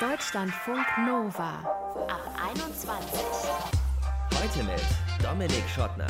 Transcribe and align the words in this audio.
Deutschlandfunk 0.00 0.86
Nova 1.04 1.58
ab 2.06 2.22
21. 2.52 3.20
Heute 4.32 4.64
mit 4.64 4.80
Dominik 5.20 5.68
Schottner. 5.74 6.06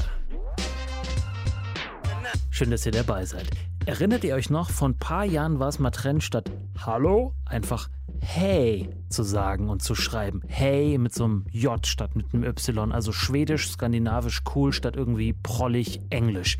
Schön, 2.51 2.71
dass 2.71 2.85
ihr 2.85 2.93
dabei 2.93 3.25
seid. 3.25 3.49
Erinnert 3.87 4.25
ihr 4.25 4.35
euch 4.35 4.51
noch, 4.51 4.69
vor 4.69 4.91
ein 4.91 4.99
paar 4.99 5.25
Jahren 5.25 5.59
war 5.59 5.69
es 5.69 5.79
mal 5.79 5.91
Trend, 5.91 6.23
statt 6.23 6.51
Hallo 6.85 7.33
einfach 7.47 7.89
Hey 8.21 8.91
zu 9.09 9.23
sagen 9.23 9.71
und 9.71 9.83
zu 9.83 9.95
schreiben. 9.95 10.43
Hey 10.47 10.99
mit 10.99 11.15
so 11.15 11.25
einem 11.25 11.47
J 11.51 11.87
statt 11.87 12.15
mit 12.15 12.35
einem 12.35 12.45
Y. 12.45 12.93
Also 12.93 13.13
schwedisch, 13.13 13.71
skandinavisch 13.71 14.43
cool 14.55 14.75
statt 14.75 14.97
irgendwie 14.97 15.33
prollig 15.33 16.03
englisch. 16.11 16.59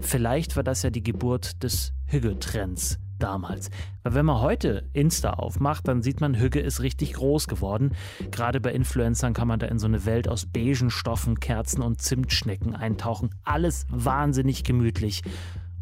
Vielleicht 0.00 0.56
war 0.56 0.62
das 0.62 0.82
ja 0.82 0.88
die 0.88 1.02
Geburt 1.02 1.62
des 1.62 1.92
Hügge-Trends 2.06 2.98
damals. 3.22 3.70
Weil 4.02 4.14
wenn 4.14 4.26
man 4.26 4.40
heute 4.40 4.88
Insta 4.92 5.34
aufmacht, 5.34 5.86
dann 5.86 6.02
sieht 6.02 6.20
man, 6.20 6.38
Hügge 6.38 6.60
ist 6.60 6.80
richtig 6.80 7.14
groß 7.14 7.46
geworden. 7.46 7.92
Gerade 8.30 8.60
bei 8.60 8.72
Influencern 8.72 9.32
kann 9.34 9.48
man 9.48 9.60
da 9.60 9.66
in 9.66 9.78
so 9.78 9.86
eine 9.86 10.04
Welt 10.04 10.28
aus 10.28 10.46
beigen 10.46 10.90
Stoffen, 10.90 11.38
Kerzen 11.40 11.82
und 11.82 12.00
Zimtschnecken 12.00 12.74
eintauchen. 12.74 13.30
Alles 13.44 13.86
wahnsinnig 13.90 14.64
gemütlich. 14.64 15.22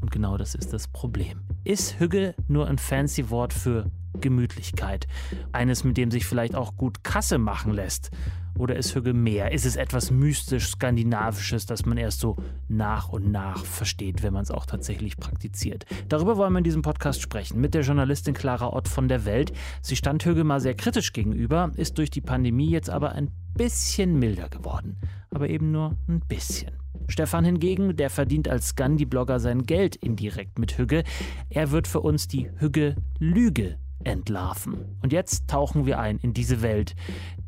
Und 0.01 0.11
genau 0.11 0.37
das 0.37 0.55
ist 0.55 0.73
das 0.73 0.89
Problem. 0.89 1.41
Ist 1.65 1.99
Hügge 1.99 2.35
nur 2.47 2.69
ein 2.69 2.79
fancy 2.79 3.31
Wort 3.31 3.53
für 3.53 3.91
Gemütlichkeit? 4.21 5.07
Eines, 5.53 5.85
mit 5.85 5.97
dem 5.97 6.11
sich 6.11 6.27
vielleicht 6.27 6.55
auch 6.55 6.77
gut 6.77 7.03
Kasse 7.03 7.39
machen 7.39 7.73
lässt? 7.73 8.11
Oder 8.59 8.77
ist 8.77 8.95
Hügge 8.95 9.15
mehr? 9.15 9.53
Ist 9.53 9.65
es 9.65 9.77
etwas 9.77 10.11
mystisch 10.11 10.69
Skandinavisches, 10.69 11.67
das 11.67 11.87
man 11.87 11.97
erst 11.97 12.21
so 12.21 12.37
nach 12.69 13.09
und 13.09 13.31
nach 13.31 13.65
versteht, 13.65 14.23
wenn 14.23 14.33
man 14.33 14.43
es 14.43 14.51
auch 14.51 14.67
tatsächlich 14.67 15.17
praktiziert? 15.17 15.87
Darüber 16.09 16.37
wollen 16.37 16.53
wir 16.53 16.59
in 16.59 16.65
diesem 16.65 16.83
Podcast 16.83 17.23
sprechen 17.23 17.61
mit 17.61 17.75
der 17.75 17.83
Journalistin 17.83 18.35
Clara 18.35 18.73
Ott 18.73 18.89
von 18.89 19.09
der 19.09 19.25
Welt. 19.25 19.53
Sie 19.81 19.95
stand 19.95 20.25
Hügge 20.25 20.43
mal 20.43 20.61
sehr 20.61 20.75
kritisch 20.75 21.13
gegenüber, 21.13 21.71
ist 21.77 21.99
durch 21.99 22.11
die 22.11 22.21
Pandemie 22.21 22.71
jetzt 22.71 22.91
aber 22.91 23.13
ein 23.13 23.31
bisschen 23.55 24.19
milder 24.19 24.49
geworden. 24.49 24.97
Aber 25.31 25.49
eben 25.49 25.71
nur 25.71 25.97
ein 26.09 26.21
bisschen. 26.21 26.73
Stefan 27.07 27.45
hingegen, 27.45 27.97
der 27.97 28.11
verdient 28.11 28.49
als 28.49 28.69
Scandi-Blogger 28.71 29.41
sein 29.41 29.63
Geld 29.63 29.97
indirekt 29.97 30.59
mit 30.59 30.77
Hügge. 30.77 31.05
Er 31.49 31.71
wird 31.71 31.87
für 31.87 32.01
uns 32.01 32.29
die 32.29 32.51
Hügge-Lüge 32.57 33.79
entlarven. 34.05 34.99
Und 35.03 35.13
jetzt 35.13 35.49
tauchen 35.49 35.87
wir 35.87 35.99
ein 35.99 36.19
in 36.19 36.33
diese 36.33 36.63
Welt 36.63 36.95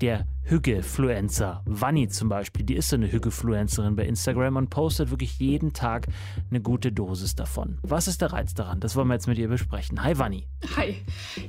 der 0.00 0.26
Hügge-Fluencer. 0.50 1.62
Vanni 1.64 2.08
zum 2.08 2.28
Beispiel, 2.28 2.64
die 2.64 2.74
ist 2.74 2.88
so 2.88 2.96
eine 2.96 3.10
Hügge-Fluencerin 3.10 3.94
bei 3.94 4.04
Instagram 4.04 4.56
und 4.56 4.68
postet 4.68 5.10
wirklich 5.10 5.38
jeden 5.38 5.72
Tag 5.72 6.08
eine 6.50 6.60
gute 6.60 6.90
Dosis 6.90 7.36
davon. 7.36 7.78
Was 7.82 8.08
ist 8.08 8.20
der 8.20 8.32
Reiz 8.32 8.52
daran? 8.52 8.80
Das 8.80 8.96
wollen 8.96 9.06
wir 9.06 9.14
jetzt 9.14 9.28
mit 9.28 9.38
ihr 9.38 9.46
besprechen. 9.46 10.02
Hi 10.02 10.18
Vanni. 10.18 10.48
Hi. 10.76 10.96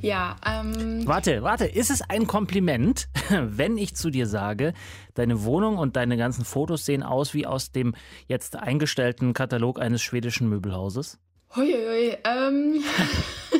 Ja, 0.01 0.35
ähm. 0.47 1.01
Warte, 1.07 1.41
warte, 1.41 1.65
ist 1.65 1.89
es 1.89 2.03
ein 2.03 2.27
Kompliment, 2.27 3.09
wenn 3.31 3.75
ich 3.79 3.95
zu 3.95 4.11
dir 4.11 4.27
sage, 4.27 4.73
deine 5.15 5.43
Wohnung 5.45 5.79
und 5.79 5.95
deine 5.95 6.15
ganzen 6.15 6.45
Fotos 6.45 6.85
sehen 6.85 7.01
aus 7.01 7.33
wie 7.33 7.47
aus 7.47 7.71
dem 7.71 7.95
jetzt 8.27 8.55
eingestellten 8.55 9.33
Katalog 9.33 9.79
eines 9.81 10.03
schwedischen 10.03 10.47
Möbelhauses? 10.47 11.17
Hui, 11.55 11.73
hui, 11.73 12.17
ähm. 12.23 12.83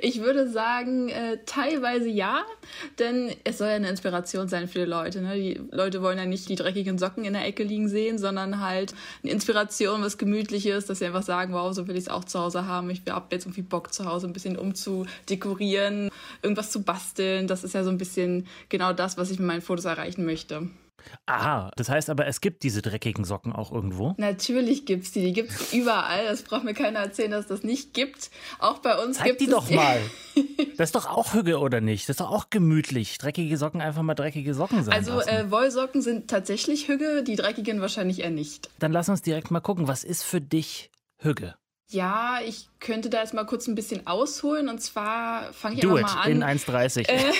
ich 0.00 0.20
würde 0.20 0.48
sagen, 0.48 1.08
äh, 1.08 1.38
teilweise 1.46 2.08
ja, 2.08 2.44
denn 2.98 3.34
es 3.44 3.58
soll 3.58 3.68
ja 3.68 3.74
eine 3.74 3.88
Inspiration 3.88 4.48
sein 4.48 4.68
für 4.68 4.80
die 4.80 4.84
Leute. 4.84 5.20
Ne? 5.20 5.34
Die 5.34 5.60
Leute 5.70 6.02
wollen 6.02 6.18
ja 6.18 6.26
nicht 6.26 6.48
die 6.48 6.56
dreckigen 6.56 6.98
Socken 6.98 7.24
in 7.24 7.32
der 7.32 7.46
Ecke 7.46 7.62
liegen 7.62 7.88
sehen, 7.88 8.18
sondern 8.18 8.60
halt 8.60 8.94
eine 9.22 9.32
Inspiration, 9.32 10.02
was 10.02 10.18
Gemütliches, 10.18 10.86
dass 10.86 10.98
sie 10.98 11.06
einfach 11.06 11.22
sagen, 11.22 11.52
wow, 11.52 11.72
so 11.72 11.86
will 11.88 11.96
ich 11.96 12.04
es 12.04 12.08
auch 12.08 12.24
zu 12.24 12.38
Hause 12.38 12.66
haben. 12.66 12.90
Ich 12.90 13.02
habe 13.08 13.26
jetzt 13.30 13.44
irgendwie 13.44 13.62
Bock 13.62 13.92
zu 13.92 14.04
Hause 14.04 14.26
ein 14.26 14.32
bisschen 14.32 14.56
umzudekorieren, 14.56 16.10
irgendwas 16.42 16.70
zu 16.70 16.82
basteln. 16.82 17.46
Das 17.46 17.64
ist 17.64 17.74
ja 17.74 17.84
so 17.84 17.90
ein 17.90 17.98
bisschen 17.98 18.46
genau 18.68 18.92
das, 18.92 19.16
was 19.18 19.30
ich 19.30 19.38
mit 19.38 19.48
meinen 19.48 19.62
Fotos 19.62 19.84
erreichen 19.84 20.24
möchte. 20.24 20.68
Aha, 21.26 21.70
das 21.76 21.88
heißt 21.88 22.10
aber, 22.10 22.26
es 22.26 22.40
gibt 22.40 22.62
diese 22.62 22.82
dreckigen 22.82 23.24
Socken 23.24 23.52
auch 23.52 23.72
irgendwo? 23.72 24.14
Natürlich 24.18 24.86
gibt 24.86 25.04
es 25.04 25.12
die. 25.12 25.22
Die 25.22 25.32
gibt 25.32 25.50
es 25.50 25.72
überall. 25.72 26.24
Das 26.26 26.42
braucht 26.42 26.64
mir 26.64 26.74
keiner 26.74 27.00
erzählen, 27.00 27.30
dass 27.30 27.46
das 27.46 27.62
nicht 27.62 27.94
gibt. 27.94 28.30
Auch 28.58 28.78
bei 28.78 28.96
uns 29.02 29.18
Zeig 29.18 29.26
gibt 29.28 29.40
die 29.40 29.44
es 29.46 29.50
doch 29.50 29.70
mal. 29.70 30.00
Das 30.76 30.90
ist 30.90 30.94
doch 30.94 31.06
auch 31.06 31.34
Hüge, 31.34 31.58
oder 31.58 31.80
nicht? 31.80 32.04
Das 32.08 32.14
ist 32.14 32.20
doch 32.20 32.30
auch 32.30 32.50
gemütlich. 32.50 33.18
Dreckige 33.18 33.56
Socken 33.56 33.80
einfach 33.80 34.02
mal 34.02 34.14
dreckige 34.14 34.54
Socken 34.54 34.84
sein 34.84 34.94
Also 34.94 35.14
lassen. 35.16 35.28
äh, 35.28 35.50
Wollsocken 35.50 36.02
sind 36.02 36.28
tatsächlich 36.30 36.86
Hüge, 36.86 37.24
die 37.24 37.34
dreckigen 37.34 37.80
wahrscheinlich 37.80 38.20
eher 38.20 38.30
nicht. 38.30 38.70
Dann 38.78 38.92
lass 38.92 39.08
uns 39.08 39.20
direkt 39.22 39.50
mal 39.50 39.58
gucken, 39.60 39.88
was 39.88 40.04
ist 40.04 40.22
für 40.22 40.40
dich 40.40 40.92
Hüge? 41.16 41.56
Ja, 41.90 42.40
ich 42.44 42.68
könnte 42.80 43.08
da 43.08 43.20
jetzt 43.20 43.32
mal 43.32 43.44
kurz 43.44 43.66
ein 43.66 43.74
bisschen 43.74 44.06
ausholen. 44.06 44.68
Und 44.68 44.80
zwar 44.80 45.52
fange 45.54 45.76
ich 45.76 45.80
Do 45.80 45.96
einfach 45.96 46.16
mal 46.16 46.22
an. 46.22 46.32
in 46.32 46.44
1,30. 46.44 47.08
Äh, 47.08 47.32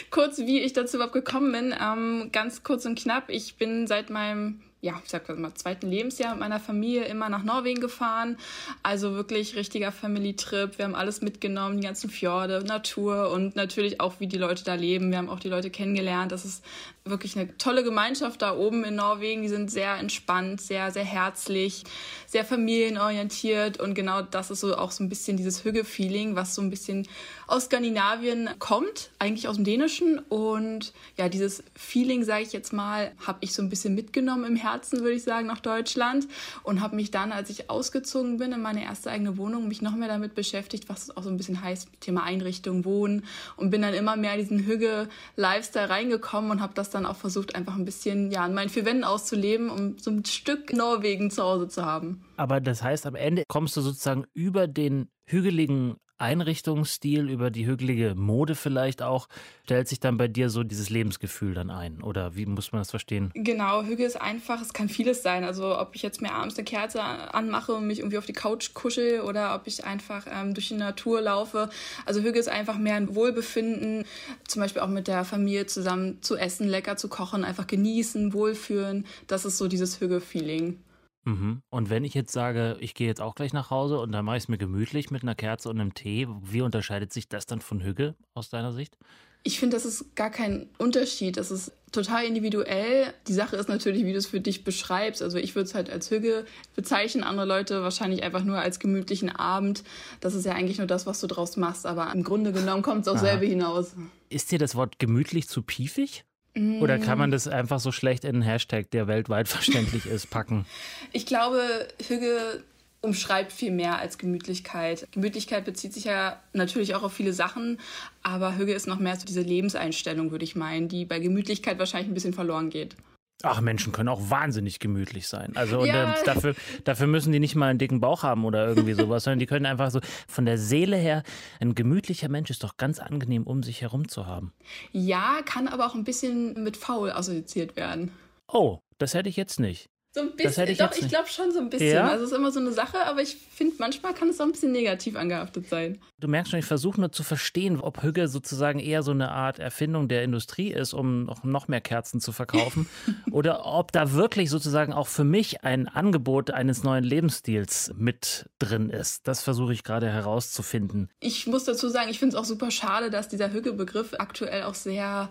kurz, 0.10 0.38
wie 0.38 0.60
ich 0.60 0.74
dazu 0.74 0.96
überhaupt 0.96 1.14
gekommen 1.14 1.52
bin. 1.52 1.74
Ähm, 1.80 2.28
ganz 2.30 2.62
kurz 2.62 2.84
und 2.84 2.98
knapp. 2.98 3.30
Ich 3.30 3.56
bin 3.56 3.86
seit 3.86 4.10
meinem, 4.10 4.62
ja, 4.82 5.00
ich 5.02 5.10
sag 5.10 5.28
mal, 5.38 5.54
zweiten 5.54 5.88
Lebensjahr 5.88 6.32
mit 6.32 6.40
meiner 6.40 6.60
Familie 6.60 7.04
immer 7.06 7.28
nach 7.28 7.42
Norwegen 7.42 7.80
gefahren. 7.80 8.36
Also 8.82 9.14
wirklich 9.14 9.56
richtiger 9.56 9.90
Family-Trip. 9.90 10.78
Wir 10.78 10.84
haben 10.84 10.94
alles 10.94 11.22
mitgenommen, 11.22 11.78
die 11.78 11.86
ganzen 11.86 12.10
Fjorde, 12.10 12.62
Natur 12.64 13.30
und 13.30 13.56
natürlich 13.56 14.00
auch, 14.00 14.20
wie 14.20 14.26
die 14.26 14.38
Leute 14.38 14.64
da 14.64 14.74
leben. 14.74 15.10
Wir 15.10 15.18
haben 15.18 15.30
auch 15.30 15.40
die 15.40 15.48
Leute 15.48 15.70
kennengelernt. 15.70 16.30
Das 16.30 16.44
ist 16.44 16.62
wirklich 17.04 17.36
eine 17.36 17.56
tolle 17.56 17.84
Gemeinschaft 17.84 18.42
da 18.42 18.54
oben 18.54 18.84
in 18.84 18.96
Norwegen. 18.96 19.42
Die 19.42 19.48
sind 19.48 19.70
sehr 19.70 19.96
entspannt, 19.96 20.60
sehr, 20.60 20.90
sehr 20.90 21.04
herzlich, 21.04 21.84
sehr 22.26 22.44
familienorientiert. 22.44 23.80
Und 23.80 23.94
genau 23.94 24.22
das 24.22 24.50
ist 24.50 24.60
so 24.60 24.76
auch 24.76 24.90
so 24.90 25.02
ein 25.02 25.08
bisschen 25.08 25.36
dieses 25.36 25.64
Hügge-Feeling, 25.64 26.36
was 26.36 26.54
so 26.54 26.62
ein 26.62 26.70
bisschen 26.70 27.08
aus 27.46 27.66
Skandinavien 27.66 28.50
kommt, 28.58 29.10
eigentlich 29.18 29.48
aus 29.48 29.56
dem 29.56 29.64
Dänischen. 29.64 30.18
Und 30.18 30.92
ja, 31.16 31.28
dieses 31.28 31.62
Feeling, 31.74 32.24
sage 32.24 32.42
ich 32.42 32.52
jetzt 32.52 32.72
mal, 32.72 33.12
habe 33.26 33.38
ich 33.40 33.54
so 33.54 33.62
ein 33.62 33.70
bisschen 33.70 33.94
mitgenommen 33.94 34.44
im 34.44 34.56
Herzen, 34.68 35.00
würde 35.00 35.12
ich 35.12 35.22
sagen, 35.22 35.46
nach 35.46 35.60
Deutschland. 35.60 36.26
Und 36.62 36.80
habe 36.80 36.96
mich 36.96 37.10
dann, 37.10 37.32
als 37.32 37.50
ich 37.50 37.70
ausgezogen 37.70 38.38
bin 38.38 38.52
in 38.52 38.60
meine 38.60 38.84
erste 38.84 39.10
eigene 39.10 39.36
Wohnung, 39.36 39.68
mich 39.68 39.82
noch 39.82 39.94
mehr 39.94 40.08
damit 40.08 40.34
beschäftigt, 40.34 40.88
was 40.88 41.04
es 41.04 41.16
auch 41.16 41.22
so 41.22 41.30
ein 41.30 41.36
bisschen 41.36 41.62
heißt, 41.62 41.88
Thema 42.00 42.24
Einrichtung, 42.24 42.84
Wohnen. 42.84 43.24
Und 43.56 43.70
bin 43.70 43.82
dann 43.82 43.94
immer 43.94 44.16
mehr 44.16 44.34
in 44.34 44.40
diesen 44.40 44.66
Hügge-Lifestyle 44.66 45.88
reingekommen 45.88 46.50
und 46.50 46.60
habe 46.60 46.74
das 46.74 46.90
dann 46.90 47.06
auch 47.06 47.16
versucht, 47.16 47.54
einfach 47.54 47.76
ein 47.76 47.84
bisschen 47.84 48.30
ja, 48.30 48.42
an 48.42 48.54
meinen 48.54 48.68
vier 48.68 48.84
Wänden 48.84 49.04
auszuleben, 49.04 49.70
um 49.70 49.98
so 49.98 50.10
ein 50.10 50.24
Stück 50.24 50.72
Norwegen 50.72 51.30
zu 51.30 51.42
Hause 51.42 51.68
zu 51.68 51.84
haben. 51.84 52.24
Aber 52.36 52.60
das 52.60 52.82
heißt, 52.82 53.06
am 53.06 53.14
Ende 53.14 53.44
kommst 53.48 53.76
du 53.76 53.80
sozusagen 53.80 54.24
über 54.34 54.66
den 54.66 55.08
hügeligen 55.26 55.96
Einrichtungsstil, 56.18 57.28
über 57.28 57.50
die 57.50 57.66
hügelige 57.66 58.14
Mode 58.14 58.54
vielleicht 58.54 59.02
auch, 59.02 59.28
stellt 59.64 59.88
sich 59.88 60.00
dann 60.00 60.16
bei 60.16 60.28
dir 60.28 60.48
so 60.48 60.62
dieses 60.62 60.90
Lebensgefühl 60.90 61.54
dann 61.54 61.70
ein? 61.70 62.02
Oder 62.02 62.36
wie 62.36 62.46
muss 62.46 62.72
man 62.72 62.80
das 62.80 62.90
verstehen? 62.90 63.30
Genau, 63.34 63.82
Hüge 63.82 64.04
ist 64.04 64.20
einfach, 64.20 64.62
es 64.62 64.72
kann 64.72 64.88
vieles 64.88 65.22
sein. 65.22 65.44
Also 65.44 65.78
ob 65.78 65.94
ich 65.94 66.02
jetzt 66.02 66.22
mir 66.22 66.32
abends 66.32 66.56
eine 66.56 66.64
Kerze 66.64 67.02
anmache 67.02 67.74
und 67.74 67.86
mich 67.86 67.98
irgendwie 67.98 68.18
auf 68.18 68.26
die 68.26 68.32
Couch 68.32 68.72
kuschel 68.74 69.20
oder 69.20 69.54
ob 69.54 69.66
ich 69.66 69.84
einfach 69.84 70.26
ähm, 70.30 70.54
durch 70.54 70.68
die 70.68 70.74
Natur 70.74 71.20
laufe. 71.20 71.68
Also 72.06 72.22
Hüge 72.22 72.38
ist 72.38 72.48
einfach 72.48 72.78
mehr 72.78 72.94
ein 72.94 73.14
Wohlbefinden, 73.14 74.04
zum 74.48 74.62
Beispiel 74.62 74.82
auch 74.82 74.88
mit 74.88 75.08
der 75.08 75.24
Familie 75.24 75.66
zusammen 75.66 76.22
zu 76.22 76.36
essen, 76.36 76.68
lecker 76.68 76.96
zu 76.96 77.08
kochen, 77.08 77.44
einfach 77.44 77.66
genießen, 77.66 78.32
wohlfühlen. 78.32 79.06
Das 79.26 79.44
ist 79.44 79.58
so 79.58 79.68
dieses 79.68 80.00
Hüge-Feeling. 80.00 80.78
Mhm. 81.26 81.62
Und 81.70 81.90
wenn 81.90 82.04
ich 82.04 82.14
jetzt 82.14 82.32
sage, 82.32 82.76
ich 82.80 82.94
gehe 82.94 83.08
jetzt 83.08 83.20
auch 83.20 83.34
gleich 83.34 83.52
nach 83.52 83.70
Hause 83.70 83.98
und 83.98 84.12
dann 84.12 84.24
mache 84.24 84.36
ich 84.36 84.44
es 84.44 84.48
mir 84.48 84.58
gemütlich 84.58 85.10
mit 85.10 85.22
einer 85.22 85.34
Kerze 85.34 85.68
und 85.68 85.80
einem 85.80 85.92
Tee, 85.92 86.28
wie 86.42 86.62
unterscheidet 86.62 87.12
sich 87.12 87.28
das 87.28 87.46
dann 87.46 87.60
von 87.60 87.82
Hügge 87.82 88.14
aus 88.34 88.48
deiner 88.48 88.72
Sicht? 88.72 88.96
Ich 89.42 89.60
finde, 89.60 89.76
das 89.76 89.84
ist 89.84 90.16
gar 90.16 90.30
kein 90.30 90.68
Unterschied. 90.78 91.36
Das 91.36 91.50
ist 91.50 91.72
total 91.92 92.24
individuell. 92.24 93.12
Die 93.26 93.32
Sache 93.32 93.56
ist 93.56 93.68
natürlich, 93.68 94.04
wie 94.04 94.12
du 94.12 94.18
es 94.18 94.26
für 94.26 94.40
dich 94.40 94.64
beschreibst. 94.64 95.20
Also 95.22 95.38
ich 95.38 95.54
würde 95.54 95.68
es 95.68 95.74
halt 95.74 95.90
als 95.90 96.10
Hügge 96.10 96.46
bezeichnen, 96.74 97.22
andere 97.22 97.46
Leute 97.46 97.82
wahrscheinlich 97.82 98.22
einfach 98.22 98.44
nur 98.44 98.58
als 98.58 98.78
gemütlichen 98.78 99.30
Abend. 99.30 99.82
Das 100.20 100.34
ist 100.34 100.46
ja 100.46 100.52
eigentlich 100.52 100.78
nur 100.78 100.86
das, 100.86 101.06
was 101.06 101.20
du 101.20 101.26
draus 101.26 101.56
machst. 101.56 101.86
Aber 101.86 102.12
im 102.12 102.22
Grunde 102.22 102.52
genommen 102.52 102.82
kommt 102.82 103.02
es 103.02 103.08
auch 103.08 103.18
selber 103.18 103.46
hinaus. 103.46 103.94
Ist 104.28 104.50
dir 104.50 104.58
das 104.58 104.74
Wort 104.74 104.98
gemütlich 104.98 105.48
zu 105.48 105.62
piefig? 105.62 106.24
Oder 106.56 106.98
kann 106.98 107.18
man 107.18 107.30
das 107.30 107.46
einfach 107.48 107.80
so 107.80 107.92
schlecht 107.92 108.24
in 108.24 108.36
einen 108.36 108.42
Hashtag, 108.42 108.90
der 108.90 109.06
weltweit 109.06 109.48
verständlich 109.48 110.06
ist, 110.06 110.30
packen? 110.30 110.66
Ich 111.12 111.26
glaube, 111.26 111.60
Hügge 112.08 112.64
umschreibt 113.02 113.52
viel 113.52 113.70
mehr 113.70 113.98
als 113.98 114.18
Gemütlichkeit. 114.18 115.06
Gemütlichkeit 115.12 115.64
bezieht 115.64 115.92
sich 115.92 116.04
ja 116.04 116.40
natürlich 116.52 116.94
auch 116.94 117.02
auf 117.02 117.12
viele 117.12 117.32
Sachen, 117.32 117.78
aber 118.22 118.56
Hügge 118.56 118.72
ist 118.72 118.86
noch 118.86 118.98
mehr 118.98 119.16
so 119.16 119.24
diese 119.26 119.42
Lebenseinstellung, 119.42 120.30
würde 120.30 120.44
ich 120.44 120.56
meinen, 120.56 120.88
die 120.88 121.04
bei 121.04 121.18
Gemütlichkeit 121.18 121.78
wahrscheinlich 121.78 122.10
ein 122.10 122.14
bisschen 122.14 122.34
verloren 122.34 122.70
geht. 122.70 122.96
Ach, 123.42 123.60
Menschen 123.60 123.92
können 123.92 124.08
auch 124.08 124.30
wahnsinnig 124.30 124.78
gemütlich 124.80 125.28
sein. 125.28 125.52
Also 125.56 125.80
und, 125.80 125.86
Ja. 125.88 126.14
äh, 126.14 126.24
dafür, 126.24 126.54
dafür 126.84 127.06
müssen 127.06 127.32
die 127.32 127.38
nicht 127.38 127.54
mal 127.54 127.68
einen 127.68 127.78
dicken 127.78 128.00
Bauch 128.00 128.22
haben 128.22 128.44
oder 128.44 128.66
irgendwie 128.66 128.94
sowas, 128.94 129.24
sondern 129.24 129.38
die 129.38 129.46
können 129.46 129.66
einfach 129.66 129.90
so 129.90 130.00
von 130.26 130.46
der 130.46 130.56
Seele 130.58 130.96
her, 130.96 131.22
ein 131.60 131.74
gemütlicher 131.74 132.28
Mensch 132.30 132.48
ist 132.50 132.64
doch 132.64 132.76
ganz 132.78 132.98
angenehm, 132.98 133.42
um 133.44 133.62
sich 133.62 133.82
herum 133.82 134.08
zu 134.08 134.26
haben. 134.26 134.52
Ja, 134.92 135.40
kann 135.44 135.68
aber 135.68 135.86
auch 135.86 135.94
ein 135.94 136.04
bisschen 136.04 136.62
mit 136.64 136.76
faul 136.78 137.10
assoziiert 137.10 137.76
werden. 137.76 138.10
Oh, 138.48 138.78
das 138.98 139.12
hätte 139.14 139.28
ich 139.28 139.36
jetzt 139.36 139.60
nicht. 139.60 139.90
So 140.16 140.22
ein 140.22 140.30
bisschen, 140.34 140.66
ich 140.68 140.78
doch, 140.78 140.90
ich 140.96 141.08
glaube 141.08 141.28
schon 141.28 141.52
so 141.52 141.58
ein 141.58 141.68
bisschen. 141.68 141.92
Ja? 141.92 142.08
Also 142.08 142.24
es 142.24 142.30
ist 142.30 142.36
immer 142.38 142.50
so 142.50 142.58
eine 142.58 142.72
Sache, 142.72 143.04
aber 143.04 143.20
ich 143.20 143.36
finde, 143.36 143.74
manchmal 143.78 144.14
kann 144.14 144.30
es 144.30 144.40
auch 144.40 144.46
ein 144.46 144.52
bisschen 144.52 144.72
negativ 144.72 145.14
angehaftet 145.14 145.68
sein. 145.68 145.98
Du 146.20 146.26
merkst 146.26 146.52
schon, 146.52 146.58
ich 146.58 146.64
versuche 146.64 146.98
nur 146.98 147.12
zu 147.12 147.22
verstehen, 147.22 147.78
ob 147.78 148.02
Hügge 148.02 148.26
sozusagen 148.26 148.78
eher 148.78 149.02
so 149.02 149.10
eine 149.10 149.30
Art 149.30 149.58
Erfindung 149.58 150.08
der 150.08 150.24
Industrie 150.24 150.72
ist, 150.72 150.94
um 150.94 151.24
noch 151.42 151.68
mehr 151.68 151.82
Kerzen 151.82 152.22
zu 152.22 152.32
verkaufen. 152.32 152.88
oder 153.30 153.66
ob 153.66 153.92
da 153.92 154.14
wirklich 154.14 154.48
sozusagen 154.48 154.94
auch 154.94 155.08
für 155.08 155.24
mich 155.24 155.64
ein 155.64 155.86
Angebot 155.86 156.50
eines 156.50 156.82
neuen 156.82 157.04
Lebensstils 157.04 157.92
mit 157.94 158.48
drin 158.58 158.88
ist. 158.88 159.28
Das 159.28 159.42
versuche 159.42 159.74
ich 159.74 159.84
gerade 159.84 160.08
herauszufinden. 160.08 161.10
Ich 161.20 161.46
muss 161.46 161.64
dazu 161.64 161.90
sagen, 161.90 162.08
ich 162.08 162.18
finde 162.18 162.36
es 162.36 162.40
auch 162.40 162.46
super 162.46 162.70
schade, 162.70 163.10
dass 163.10 163.28
dieser 163.28 163.52
Hügge-Begriff 163.52 164.14
aktuell 164.18 164.62
auch 164.62 164.74
sehr 164.74 165.28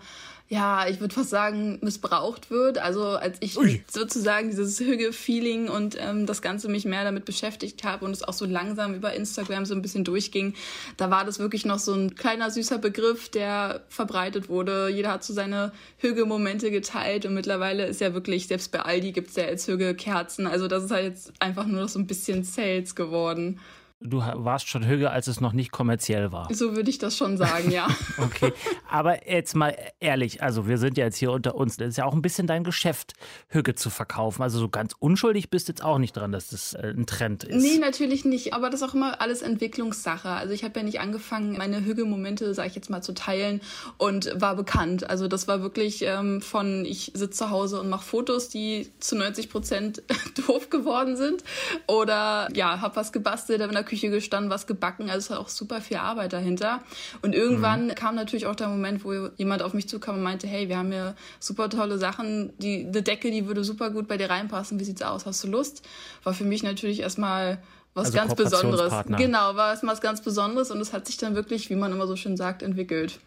ja, 0.48 0.88
ich 0.88 1.00
würde 1.00 1.16
fast 1.16 1.32
sagen, 1.32 1.80
missbraucht 1.82 2.52
wird. 2.52 2.78
Also 2.78 3.04
als 3.04 3.38
ich 3.40 3.58
Ui. 3.58 3.84
sozusagen 3.92 4.52
dieses 4.52 4.80
Hüge-Feeling 4.80 5.70
und 5.70 5.98
ähm, 6.00 6.28
das 6.28 6.44
Ganze 6.44 6.70
mich 6.70 6.86
mehr 6.86 7.04
damit 7.04 7.26
beschäftigt 7.26 7.84
habe 7.84 8.06
und 8.06 8.12
es 8.12 8.22
auch 8.22 8.34
so 8.34 8.46
langsam 8.46 8.94
über 8.94 9.14
Instagram 9.14 9.66
so 9.66 9.74
ein 9.74 9.82
bisschen 9.82 10.04
durchging, 10.04 10.54
da 10.98 11.10
war 11.10 11.26
das 11.26 11.40
wirklich 11.40 11.66
noch 11.66 11.80
so 11.80 11.94
ein 11.94 12.14
kleiner 12.14 12.52
süßer 12.52 12.78
Begriff, 12.78 13.30
der 13.30 13.82
verbreitet 13.90 14.48
wurde. 14.48 14.90
Jeder 14.90 15.14
hat 15.14 15.24
so 15.24 15.34
seine 15.34 15.72
Hüge-Momente 15.98 16.70
geteilt 16.70 17.26
und 17.26 17.34
mittlerweile 17.34 17.88
ist 17.88 18.00
ja 18.00 18.14
wirklich, 18.14 18.46
selbst 18.46 18.72
bei 18.72 18.82
Aldi 18.82 19.14
gibt 19.14 19.32
es 19.32 19.36
ja 19.38 19.46
jetzt 19.46 19.68
Hüge-Kerzen. 19.68 20.46
Also 20.46 20.68
das 20.68 20.84
ist 20.84 20.92
halt 20.92 21.06
jetzt 21.06 21.34
einfach 21.40 21.66
nur 21.66 21.82
noch 21.82 21.90
so 21.90 21.98
ein 21.98 22.06
bisschen 22.06 22.44
Sales 22.44 22.94
geworden. 22.94 23.60
Du 24.06 24.20
warst 24.20 24.68
schon 24.68 24.86
höher, 24.86 25.12
als 25.12 25.28
es 25.28 25.42
noch 25.42 25.54
nicht 25.54 25.72
kommerziell 25.72 26.32
war. 26.32 26.54
So 26.54 26.76
würde 26.76 26.90
ich 26.90 26.98
das 26.98 27.18
schon 27.18 27.38
sagen, 27.38 27.72
ja. 27.72 27.88
okay, 28.18 28.54
aber 28.90 29.30
jetzt 29.30 29.56
mal 29.56 29.76
ehrlich, 30.00 30.42
also 30.44 30.68
wir 30.68 30.78
sind 30.78 30.98
ja 30.98 31.06
jetzt 31.06 31.18
hier 31.18 31.32
unter 31.32 31.56
uns. 31.56 31.78
Das 31.78 31.90
ist 31.90 31.98
ja 31.98 32.06
auch 32.06 32.14
ein 32.14 32.22
bisschen 32.22 32.48
dein 32.48 32.64
Geschäft, 32.64 33.14
Hüge 33.48 33.76
zu 33.76 33.90
verkaufen. 33.90 34.42
Also 34.42 34.60
so 34.60 34.70
ganz 34.70 34.94
unschuldig 35.00 35.50
bist 35.50 35.68
du 35.68 35.72
jetzt 35.72 35.84
auch 35.84 35.98
nicht 35.98 36.16
dran, 36.16 36.32
dass 36.32 36.50
das 36.50 36.74
äh, 36.74 36.94
ein 36.96 37.06
Trend 37.06 37.44
ist. 37.44 37.62
Nee, 37.62 37.78
natürlich 37.80 38.26
nicht. 38.26 38.54
Aber 38.54 38.70
das 38.70 38.82
ist 38.82 38.90
auch 38.90 38.94
immer 38.94 39.22
alles 39.22 39.42
Entwicklungssache. 39.42 40.30
Also 40.30 40.54
ich 40.54 40.64
habe 40.64 40.80
ja 40.80 40.86
nicht 40.86 41.00
angefangen, 41.00 41.58
meine 41.58 41.84
Hüge-Momente, 41.84 42.54
sage 42.54 42.70
ich 42.70 42.76
jetzt 42.76 42.90
mal, 42.90 43.02
zu 43.02 43.14
teilen 43.14 43.62
und 43.98 44.32
war 44.36 44.56
bekannt. 44.56 45.10
Also 45.10 45.28
das 45.28 45.48
war 45.48 45.62
wirklich 45.62 46.04
ähm, 46.04 46.42
von, 46.42 46.86
ich 46.86 47.12
sitze 47.16 47.32
zu 47.32 47.50
Hause 47.50 47.80
und 47.82 47.90
mache 47.90 48.06
Fotos, 48.06 48.50
die 48.50 48.92
zu 49.00 49.16
90 49.16 49.50
Prozent 49.50 50.04
doof 50.48 50.70
geworden 50.70 51.18
sind. 51.18 51.44
Oder 51.88 52.48
ja, 52.54 52.82
habe 52.82 52.96
was 52.96 53.12
gebastelt, 53.12 53.62
in 53.62 53.72
der 53.72 53.84
Küche 53.84 53.95
gestanden, 54.02 54.50
was 54.50 54.68
gebacken. 54.68 55.10
Also 55.10 55.34
es 55.34 55.40
auch 55.40 55.50
super 55.50 55.82
viel 55.82 55.98
Arbeit 55.98 56.34
dahinter. 56.34 56.82
Und 57.22 57.36
irgendwann 57.36 57.88
mhm. 57.88 57.96
kam 57.96 58.16
natürlich 58.16 58.46
auch 58.46 58.56
der 58.56 58.68
Moment, 58.68 59.04
wo 59.04 59.30
jemand 59.38 59.62
auf 59.62 59.74
mich 59.74 59.88
zukam 59.90 60.16
und 60.16 60.24
meinte, 60.24 60.48
hey, 60.48 60.70
wir 60.70 60.78
haben 60.78 60.92
hier 60.92 61.16
super 61.40 61.70
tolle 61.70 61.98
Sachen. 61.98 62.54
Die, 62.60 62.86
eine 62.86 63.02
Decke, 63.02 63.32
die 63.32 63.48
würde 63.48 63.64
super 63.64 63.90
gut 63.90 64.08
bei 64.08 64.18
dir 64.18 64.30
reinpassen. 64.30 64.80
Wie 64.80 64.84
sieht's 64.84 65.02
aus? 65.02 65.26
Hast 65.26 65.44
du 65.44 65.48
Lust? 65.48 65.86
War 66.24 66.34
für 66.34 66.46
mich 66.46 66.64
natürlich 66.64 67.00
erstmal 67.00 67.60
was 67.94 68.08
also 68.08 68.18
ganz 68.18 68.36
Besonderes. 68.36 68.94
Genau, 69.08 69.56
war 69.56 69.70
erstmal 69.70 69.94
was 69.94 70.02
ganz 70.02 70.22
Besonderes 70.22 70.70
und 70.70 70.82
es 70.82 70.94
hat 70.94 71.08
sich 71.08 71.18
dann 71.18 71.34
wirklich, 71.34 71.70
wie 71.70 71.76
man 71.76 71.92
immer 71.92 72.08
so 72.08 72.16
schön 72.16 72.36
sagt, 72.36 72.62
entwickelt. 72.62 73.20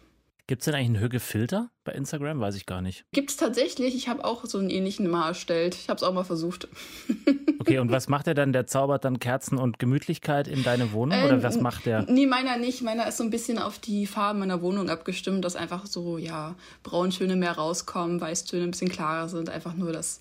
Gibt 0.49 0.63
es 0.63 0.65
denn 0.65 0.73
eigentlich 0.73 0.87
einen 0.87 0.99
Hügge-Filter 1.01 1.69
bei 1.83 1.91
Instagram? 1.91 2.39
Weiß 2.39 2.55
ich 2.55 2.65
gar 2.65 2.81
nicht. 2.81 3.05
Gibt 3.11 3.29
es 3.29 3.37
tatsächlich. 3.37 3.93
Ich 3.93 4.09
habe 4.09 4.25
auch 4.25 4.45
so 4.45 4.57
einen 4.57 4.71
ähnlichen 4.71 5.07
mal 5.07 5.27
erstellt. 5.27 5.75
Ich 5.75 5.89
habe 5.89 5.97
es 5.97 6.01
auch 6.01 6.11
mal 6.11 6.23
versucht. 6.23 6.67
okay, 7.59 7.77
und 7.77 7.91
was 7.91 8.09
macht 8.09 8.25
er 8.25 8.33
dann? 8.33 8.51
Der 8.51 8.65
zaubert 8.65 9.05
dann 9.05 9.19
Kerzen 9.19 9.59
und 9.59 9.77
Gemütlichkeit 9.77 10.47
in 10.47 10.63
deine 10.63 10.91
Wohnung? 10.91 11.23
oder 11.23 11.43
was 11.43 11.61
macht 11.61 11.85
der? 11.85 12.01
Nee, 12.09 12.25
meiner 12.25 12.57
nicht. 12.57 12.81
Meiner 12.81 13.07
ist 13.07 13.17
so 13.17 13.23
ein 13.23 13.29
bisschen 13.29 13.59
auf 13.59 13.77
die 13.77 14.07
Farben 14.07 14.39
meiner 14.39 14.63
Wohnung 14.63 14.89
abgestimmt, 14.89 15.45
dass 15.45 15.55
einfach 15.55 15.85
so, 15.85 16.17
ja, 16.17 16.55
Brauntöne 16.81 17.35
mehr 17.35 17.51
rauskommen, 17.51 18.19
Weißtöne 18.19 18.63
ein 18.63 18.71
bisschen 18.71 18.89
klarer 18.89 19.29
sind. 19.29 19.51
Einfach 19.51 19.75
nur, 19.75 19.91
dass, 19.91 20.19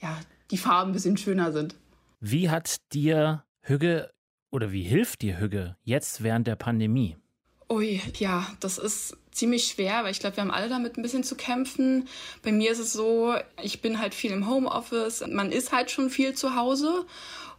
ja, 0.00 0.18
die 0.50 0.56
Farben 0.56 0.92
ein 0.92 0.94
bisschen 0.94 1.18
schöner 1.18 1.52
sind. 1.52 1.74
Wie 2.18 2.48
hat 2.48 2.76
dir 2.94 3.44
Hügge 3.60 4.10
oder 4.50 4.72
wie 4.72 4.84
hilft 4.84 5.20
dir 5.20 5.38
Hügge 5.38 5.76
jetzt 5.82 6.22
während 6.22 6.46
der 6.46 6.56
Pandemie? 6.56 7.18
Ui, 7.68 8.00
ja, 8.18 8.46
das 8.60 8.78
ist 8.78 9.16
ziemlich 9.36 9.66
schwer, 9.66 10.02
weil 10.02 10.12
ich 10.12 10.20
glaube, 10.20 10.36
wir 10.36 10.42
haben 10.42 10.50
alle 10.50 10.68
damit 10.68 10.96
ein 10.96 11.02
bisschen 11.02 11.22
zu 11.22 11.36
kämpfen. 11.36 12.08
Bei 12.42 12.52
mir 12.52 12.72
ist 12.72 12.78
es 12.78 12.92
so, 12.92 13.34
ich 13.62 13.82
bin 13.82 14.00
halt 14.00 14.14
viel 14.14 14.32
im 14.32 14.48
Homeoffice, 14.48 15.24
man 15.28 15.52
ist 15.52 15.72
halt 15.72 15.90
schon 15.90 16.10
viel 16.10 16.34
zu 16.34 16.56
Hause. 16.56 17.04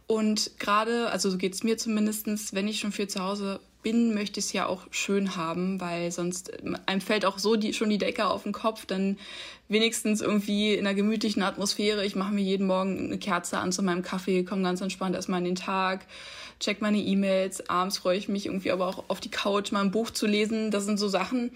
Und 0.08 0.58
gerade, 0.58 1.10
also 1.10 1.30
so 1.30 1.36
geht 1.36 1.54
es 1.54 1.62
mir 1.62 1.76
zumindestens, 1.76 2.54
wenn 2.54 2.66
ich 2.66 2.80
schon 2.80 2.92
viel 2.92 3.08
zu 3.08 3.22
Hause 3.22 3.60
bin, 3.82 4.14
möchte 4.14 4.40
ich 4.40 4.46
es 4.46 4.52
ja 4.52 4.66
auch 4.66 4.86
schön 4.90 5.36
haben, 5.36 5.80
weil 5.80 6.10
sonst 6.10 6.50
einem 6.86 7.00
fällt 7.00 7.24
auch 7.24 7.38
so 7.38 7.56
die, 7.56 7.72
schon 7.72 7.90
die 7.90 7.98
Decke 7.98 8.26
auf 8.26 8.42
den 8.42 8.52
Kopf, 8.52 8.86
dann 8.86 9.18
wenigstens 9.68 10.20
irgendwie 10.20 10.74
in 10.74 10.86
einer 10.86 10.94
gemütlichen 10.94 11.42
Atmosphäre. 11.42 12.04
Ich 12.04 12.16
mache 12.16 12.32
mir 12.32 12.42
jeden 12.42 12.66
Morgen 12.66 12.98
eine 12.98 13.18
Kerze 13.18 13.58
an 13.58 13.70
zu 13.70 13.82
meinem 13.82 14.02
Kaffee, 14.02 14.42
komme 14.42 14.62
ganz 14.62 14.80
entspannt 14.80 15.14
erstmal 15.14 15.40
in 15.40 15.44
den 15.44 15.54
Tag 15.54 16.06
check 16.60 16.80
meine 16.80 16.98
E-Mails. 16.98 17.68
Abends 17.68 17.98
freue 17.98 18.18
ich 18.18 18.28
mich 18.28 18.46
irgendwie 18.46 18.70
aber 18.70 18.86
auch 18.86 19.04
auf 19.08 19.20
die 19.20 19.30
Couch, 19.30 19.72
mal 19.72 19.80
ein 19.80 19.90
Buch 19.90 20.10
zu 20.10 20.26
lesen. 20.26 20.70
Das 20.70 20.84
sind 20.84 20.98
so 20.98 21.08
Sachen, 21.08 21.52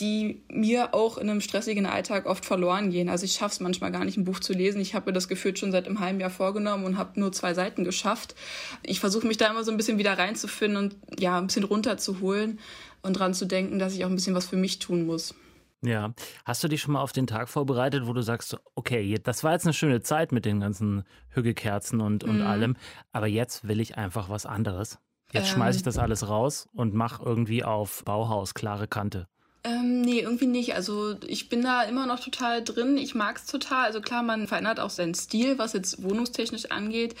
die 0.00 0.40
mir 0.48 0.94
auch 0.94 1.18
in 1.18 1.28
einem 1.28 1.40
stressigen 1.40 1.86
Alltag 1.86 2.26
oft 2.26 2.44
verloren 2.44 2.90
gehen. 2.90 3.08
Also 3.08 3.24
ich 3.24 3.32
schaffe 3.32 3.54
es 3.54 3.60
manchmal 3.60 3.90
gar 3.90 4.04
nicht, 4.04 4.16
ein 4.16 4.24
Buch 4.24 4.38
zu 4.38 4.52
lesen. 4.52 4.80
Ich 4.80 4.94
habe 4.94 5.10
mir 5.10 5.12
das 5.12 5.28
gefühlt 5.28 5.58
schon 5.58 5.72
seit 5.72 5.86
einem 5.86 6.00
halben 6.00 6.20
Jahr 6.20 6.30
vorgenommen 6.30 6.84
und 6.84 6.98
habe 6.98 7.18
nur 7.18 7.32
zwei 7.32 7.54
Seiten 7.54 7.84
geschafft. 7.84 8.34
Ich 8.82 9.00
versuche 9.00 9.26
mich 9.26 9.36
da 9.36 9.50
immer 9.50 9.64
so 9.64 9.70
ein 9.70 9.76
bisschen 9.76 9.98
wieder 9.98 10.16
reinzufinden 10.16 10.76
und 10.76 10.96
ja, 11.18 11.38
ein 11.38 11.48
bisschen 11.48 11.64
runterzuholen 11.64 12.60
und 13.02 13.14
dran 13.14 13.34
zu 13.34 13.46
denken, 13.46 13.78
dass 13.78 13.94
ich 13.94 14.04
auch 14.04 14.08
ein 14.08 14.14
bisschen 14.14 14.34
was 14.34 14.46
für 14.46 14.56
mich 14.56 14.78
tun 14.78 15.04
muss. 15.04 15.34
Ja. 15.82 16.12
Hast 16.44 16.64
du 16.64 16.68
dich 16.68 16.80
schon 16.80 16.94
mal 16.94 17.02
auf 17.02 17.12
den 17.12 17.26
Tag 17.26 17.48
vorbereitet, 17.48 18.06
wo 18.06 18.12
du 18.12 18.22
sagst, 18.22 18.56
okay, 18.74 19.18
das 19.22 19.44
war 19.44 19.52
jetzt 19.52 19.64
eine 19.64 19.72
schöne 19.72 20.02
Zeit 20.02 20.32
mit 20.32 20.44
den 20.44 20.60
ganzen 20.60 21.04
Hügelkerzen 21.30 22.00
und, 22.00 22.24
und 22.24 22.40
mhm. 22.40 22.46
allem, 22.46 22.76
aber 23.12 23.26
jetzt 23.26 23.68
will 23.68 23.80
ich 23.80 23.96
einfach 23.96 24.28
was 24.28 24.46
anderes? 24.46 24.98
Jetzt 25.32 25.48
ähm, 25.50 25.54
schmeiße 25.56 25.78
ich 25.78 25.82
das 25.82 25.98
alles 25.98 26.28
raus 26.28 26.68
und 26.72 26.94
mache 26.94 27.22
irgendwie 27.24 27.62
auf 27.62 28.02
Bauhaus 28.04 28.54
klare 28.54 28.88
Kante. 28.88 29.28
Ähm, 29.64 30.00
nee, 30.00 30.20
irgendwie 30.20 30.46
nicht. 30.46 30.74
Also 30.74 31.16
ich 31.26 31.48
bin 31.48 31.62
da 31.62 31.82
immer 31.82 32.06
noch 32.06 32.20
total 32.20 32.62
drin. 32.62 32.96
Ich 32.96 33.14
mag 33.14 33.36
es 33.36 33.46
total. 33.46 33.86
Also 33.86 34.00
klar, 34.00 34.22
man 34.22 34.46
verändert 34.46 34.80
auch 34.80 34.90
seinen 34.90 35.14
Stil, 35.14 35.58
was 35.58 35.72
jetzt 35.72 36.02
wohnungstechnisch 36.02 36.70
angeht, 36.70 37.14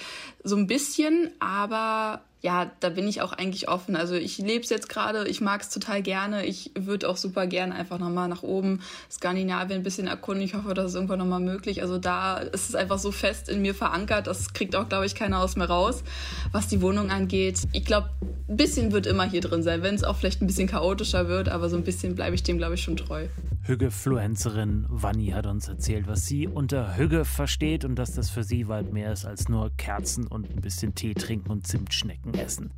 so 0.44 0.56
ein 0.56 0.66
bisschen, 0.66 1.30
aber 1.40 2.22
ja, 2.40 2.70
da 2.78 2.88
bin 2.90 3.08
ich 3.08 3.20
auch 3.20 3.32
eigentlich 3.32 3.68
offen. 3.68 3.96
Also 3.96 4.14
ich 4.14 4.38
lebe 4.38 4.62
es 4.62 4.70
jetzt 4.70 4.88
gerade, 4.88 5.26
ich 5.26 5.40
mag 5.40 5.60
es 5.62 5.70
total 5.70 6.02
gerne. 6.02 6.46
Ich 6.46 6.70
würde 6.78 7.08
auch 7.08 7.16
super 7.16 7.48
gerne 7.48 7.74
einfach 7.74 7.98
nochmal 7.98 8.28
nach 8.28 8.44
oben 8.44 8.80
Skandinavien 9.10 9.80
ein 9.80 9.82
bisschen 9.82 10.06
erkunden. 10.06 10.44
Ich 10.44 10.54
hoffe, 10.54 10.72
das 10.72 10.86
ist 10.86 10.94
irgendwann 10.94 11.18
nochmal 11.18 11.40
möglich. 11.40 11.82
Also 11.82 11.98
da 11.98 12.38
ist 12.38 12.68
es 12.68 12.76
einfach 12.76 12.98
so 13.00 13.10
fest 13.10 13.48
in 13.48 13.60
mir 13.60 13.74
verankert, 13.74 14.28
das 14.28 14.52
kriegt 14.52 14.76
auch, 14.76 14.88
glaube 14.88 15.06
ich, 15.06 15.16
keiner 15.16 15.40
aus 15.40 15.56
mir 15.56 15.64
raus, 15.64 16.04
was 16.52 16.68
die 16.68 16.80
Wohnung 16.80 17.10
angeht. 17.10 17.62
Ich 17.72 17.84
glaube, 17.84 18.10
ein 18.48 18.56
bisschen 18.56 18.92
wird 18.92 19.06
immer 19.06 19.24
hier 19.24 19.40
drin 19.40 19.64
sein, 19.64 19.82
wenn 19.82 19.96
es 19.96 20.04
auch 20.04 20.16
vielleicht 20.16 20.40
ein 20.40 20.46
bisschen 20.46 20.68
chaotischer 20.68 21.28
wird, 21.28 21.48
aber 21.48 21.68
so 21.68 21.76
ein 21.76 21.84
bisschen 21.84 22.14
bleibe 22.14 22.36
ich 22.36 22.44
dem, 22.44 22.58
glaube 22.58 22.74
ich, 22.74 22.82
schon 22.82 22.96
treu. 22.96 23.26
Hügge-Fluencerin 23.68 24.86
Vanni 24.88 25.26
hat 25.26 25.46
uns 25.46 25.68
erzählt, 25.68 26.06
was 26.06 26.24
sie 26.24 26.48
unter 26.48 26.96
Hügge 26.96 27.26
versteht 27.26 27.84
und 27.84 27.96
dass 27.96 28.14
das 28.14 28.30
für 28.30 28.42
sie 28.42 28.66
weit 28.66 28.94
mehr 28.94 29.12
ist 29.12 29.26
als 29.26 29.50
nur 29.50 29.70
Kerzen 29.76 30.26
und 30.26 30.48
ein 30.48 30.62
bisschen 30.62 30.94
Tee 30.94 31.12
trinken 31.12 31.50
und 31.50 31.66
Zimtschnecken. 31.66 32.32
Essen. 32.32 32.70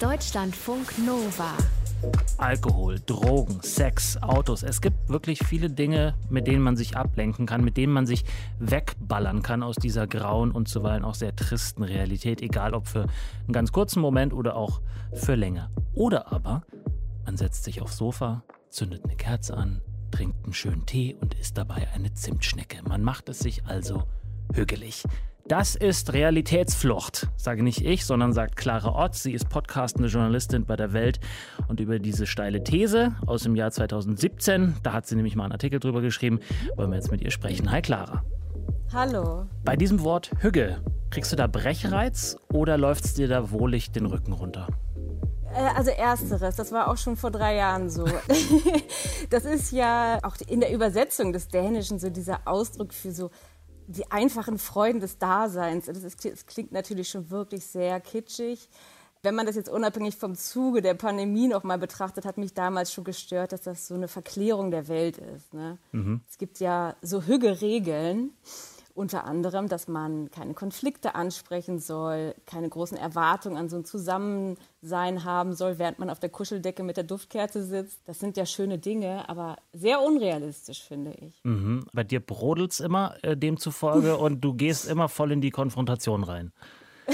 Deutschlandfunk 0.00 0.98
Nova. 0.98 1.52
Alkohol, 2.38 3.00
Drogen, 3.04 3.60
Sex, 3.62 4.16
Autos. 4.22 4.62
Es 4.62 4.80
gibt 4.80 5.08
wirklich 5.08 5.40
viele 5.44 5.68
Dinge, 5.68 6.14
mit 6.28 6.46
denen 6.46 6.62
man 6.62 6.76
sich 6.76 6.96
ablenken 6.96 7.46
kann, 7.46 7.62
mit 7.62 7.76
denen 7.76 7.92
man 7.92 8.06
sich 8.06 8.24
wegballern 8.58 9.42
kann 9.42 9.62
aus 9.62 9.76
dieser 9.76 10.06
grauen 10.06 10.50
und 10.52 10.68
zuweilen 10.68 11.04
auch 11.04 11.14
sehr 11.14 11.36
tristen 11.36 11.82
Realität, 11.82 12.40
egal 12.42 12.74
ob 12.74 12.88
für 12.88 13.02
einen 13.02 13.52
ganz 13.52 13.72
kurzen 13.72 14.00
Moment 14.00 14.32
oder 14.32 14.56
auch 14.56 14.80
für 15.12 15.34
länger. 15.34 15.70
Oder 15.94 16.32
aber 16.32 16.62
man 17.24 17.36
setzt 17.36 17.64
sich 17.64 17.82
aufs 17.82 17.96
Sofa, 17.96 18.42
zündet 18.70 19.04
eine 19.04 19.16
Kerze 19.16 19.56
an, 19.56 19.82
trinkt 20.10 20.44
einen 20.44 20.52
schönen 20.52 20.86
Tee 20.86 21.14
und 21.20 21.34
isst 21.34 21.58
dabei 21.58 21.88
eine 21.94 22.12
Zimtschnecke. 22.14 22.82
Man 22.88 23.02
macht 23.02 23.28
es 23.28 23.40
sich 23.40 23.66
also 23.66 24.04
hügelig. 24.54 25.04
Das 25.50 25.74
ist 25.74 26.12
Realitätsflucht, 26.12 27.26
sage 27.36 27.64
nicht 27.64 27.84
ich, 27.84 28.06
sondern 28.06 28.32
sagt 28.32 28.54
Clara 28.54 29.04
Ott. 29.04 29.16
Sie 29.16 29.32
ist 29.32 29.48
podcastende 29.48 30.08
Journalistin 30.08 30.64
bei 30.64 30.76
der 30.76 30.92
Welt 30.92 31.18
und 31.66 31.80
über 31.80 31.98
diese 31.98 32.24
steile 32.28 32.62
These 32.62 33.16
aus 33.26 33.42
dem 33.42 33.56
Jahr 33.56 33.72
2017, 33.72 34.76
da 34.84 34.92
hat 34.92 35.08
sie 35.08 35.16
nämlich 35.16 35.34
mal 35.34 35.42
einen 35.42 35.52
Artikel 35.54 35.80
drüber 35.80 36.02
geschrieben, 36.02 36.38
wollen 36.76 36.90
wir 36.90 36.94
jetzt 36.98 37.10
mit 37.10 37.20
ihr 37.20 37.32
sprechen. 37.32 37.68
Hi 37.72 37.82
Clara. 37.82 38.22
Hallo. 38.92 39.48
Bei 39.64 39.74
diesem 39.74 40.04
Wort 40.04 40.30
Hügge, 40.38 40.84
kriegst 41.10 41.32
du 41.32 41.36
da 41.36 41.48
Brechreiz 41.48 42.36
oder 42.52 42.78
läuft 42.78 43.04
es 43.04 43.14
dir 43.14 43.26
da 43.26 43.50
wohlig 43.50 43.90
den 43.90 44.06
Rücken 44.06 44.32
runter? 44.32 44.68
Äh, 45.52 45.76
also 45.76 45.90
ersteres, 45.90 46.54
das 46.54 46.70
war 46.70 46.88
auch 46.88 46.96
schon 46.96 47.16
vor 47.16 47.32
drei 47.32 47.56
Jahren 47.56 47.90
so. 47.90 48.04
das 49.30 49.44
ist 49.44 49.72
ja 49.72 50.20
auch 50.22 50.36
in 50.46 50.60
der 50.60 50.72
Übersetzung 50.72 51.32
des 51.32 51.48
Dänischen 51.48 51.98
so 51.98 52.08
dieser 52.08 52.42
Ausdruck 52.44 52.94
für 52.94 53.10
so 53.10 53.30
die 53.90 54.10
einfachen 54.10 54.58
Freuden 54.58 55.00
des 55.00 55.18
Daseins. 55.18 55.86
Das, 55.86 56.02
ist, 56.02 56.24
das 56.24 56.46
klingt 56.46 56.72
natürlich 56.72 57.08
schon 57.08 57.30
wirklich 57.30 57.66
sehr 57.66 58.00
kitschig. 58.00 58.68
Wenn 59.22 59.34
man 59.34 59.44
das 59.44 59.56
jetzt 59.56 59.68
unabhängig 59.68 60.16
vom 60.16 60.34
Zuge 60.34 60.80
der 60.80 60.94
Pandemie 60.94 61.48
noch 61.48 61.62
mal 61.62 61.76
betrachtet, 61.76 62.24
hat 62.24 62.38
mich 62.38 62.54
damals 62.54 62.92
schon 62.92 63.04
gestört, 63.04 63.52
dass 63.52 63.62
das 63.62 63.86
so 63.86 63.94
eine 63.94 64.08
Verklärung 64.08 64.70
der 64.70 64.88
Welt 64.88 65.18
ist. 65.18 65.52
Ne? 65.52 65.76
Mhm. 65.92 66.22
Es 66.28 66.38
gibt 66.38 66.60
ja 66.60 66.96
so 67.02 67.22
Hügge-Regeln, 67.22 68.32
unter 68.94 69.24
anderem, 69.24 69.68
dass 69.68 69.88
man 69.88 70.30
keine 70.30 70.54
Konflikte 70.54 71.14
ansprechen 71.14 71.78
soll, 71.78 72.34
keine 72.46 72.68
großen 72.68 72.96
Erwartungen 72.96 73.56
an 73.56 73.68
so 73.68 73.76
ein 73.76 73.84
Zusammensein 73.84 75.24
haben 75.24 75.54
soll, 75.54 75.78
während 75.78 75.98
man 75.98 76.10
auf 76.10 76.20
der 76.20 76.30
Kuscheldecke 76.30 76.82
mit 76.82 76.96
der 76.96 77.04
Duftkerze 77.04 77.64
sitzt. 77.64 78.00
Das 78.06 78.18
sind 78.18 78.36
ja 78.36 78.46
schöne 78.46 78.78
Dinge, 78.78 79.28
aber 79.28 79.56
sehr 79.72 80.00
unrealistisch, 80.00 80.82
finde 80.82 81.12
ich. 81.12 81.40
Mhm. 81.44 81.86
Bei 81.92 82.04
dir 82.04 82.20
brodelt 82.20 82.72
es 82.72 82.80
immer 82.80 83.14
äh, 83.22 83.36
demzufolge 83.36 84.16
und 84.18 84.40
du 84.40 84.54
gehst 84.54 84.88
immer 84.88 85.08
voll 85.08 85.32
in 85.32 85.40
die 85.40 85.50
Konfrontation 85.50 86.24
rein. 86.24 86.52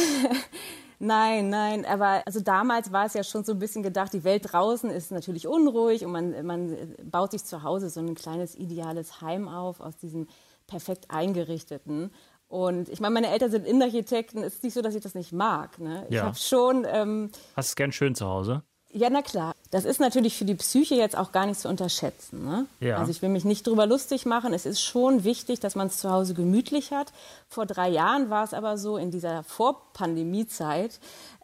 Nein, 0.99 1.51
nein, 1.51 1.85
aber 1.85 2.23
also 2.25 2.41
damals 2.41 2.91
war 2.91 3.05
es 3.05 3.13
ja 3.13 3.23
schon 3.23 3.45
so 3.45 3.53
ein 3.53 3.59
bisschen 3.59 3.83
gedacht, 3.83 4.15
die 4.15 4.25
Welt 4.25 4.51
draußen 4.51 4.89
ist 4.91 5.13
natürlich 5.13 5.47
unruhig 5.47 6.07
und 6.07 6.13
man, 6.13 6.47
man 6.47 6.95
baut 7.03 7.33
sich 7.33 7.45
zu 7.45 7.63
Hause 7.63 7.91
so 7.91 8.01
ein 8.01 8.15
kleines 8.15 8.55
ideales 8.55 9.21
Heim 9.21 9.47
auf 9.47 9.81
aus 9.81 9.99
diesem 9.99 10.27
perfekt 10.67 11.11
eingerichteten. 11.11 12.11
Und 12.49 12.89
ich 12.89 13.01
meine, 13.01 13.15
meine 13.15 13.31
Eltern 13.31 13.51
sind 13.51 13.67
Innenarchitekten. 13.67 14.43
Es 14.43 14.55
ist 14.55 14.65
nicht 14.65 14.75
so, 14.75 14.83
dass 14.83 14.95
ich 14.95 15.03
das 15.03 15.15
nicht 15.15 15.33
mag. 15.33 15.79
Ne? 15.79 16.07
Ich 16.09 16.17
ja. 16.17 16.25
habe 16.25 16.37
schon. 16.37 16.87
Ähm, 16.89 17.31
Hast 17.57 17.71
es 17.71 17.77
gern 17.77 17.93
schön 17.93 18.15
zu 18.15 18.27
Hause? 18.27 18.63
Ja, 18.93 19.11
na 19.11 19.21
klar. 19.21 19.55
Das 19.71 19.85
ist 19.85 20.01
natürlich 20.01 20.37
für 20.37 20.47
die 20.47 20.55
Psyche 20.55 20.95
jetzt 20.95 21.19
auch 21.19 21.31
gar 21.33 21.45
nicht 21.45 21.61
zu 21.61 21.69
unterschätzen. 21.69 22.45
Ne? 22.45 22.67
Ja. 22.81 22.97
Also 22.97 23.11
ich 23.11 23.21
will 23.21 23.29
mich 23.29 23.45
nicht 23.45 23.67
drüber 23.67 23.85
lustig 23.85 24.25
machen. 24.25 24.55
Es 24.55 24.65
ist 24.65 24.81
schon 24.81 25.25
wichtig, 25.25 25.61
dass 25.61 25.75
man 25.75 25.89
es 25.89 25.99
zu 25.99 26.11
Hause 26.11 26.33
gemütlich 26.33 26.93
hat. 26.93 27.13
Vor 27.49 27.67
drei 27.67 27.91
Jahren 27.91 28.31
war 28.31 28.45
es 28.45 28.55
aber 28.55 28.79
so, 28.79 28.97
in 28.97 29.11
dieser 29.11 29.43
Vorpandemie-Zeit, 29.43 30.99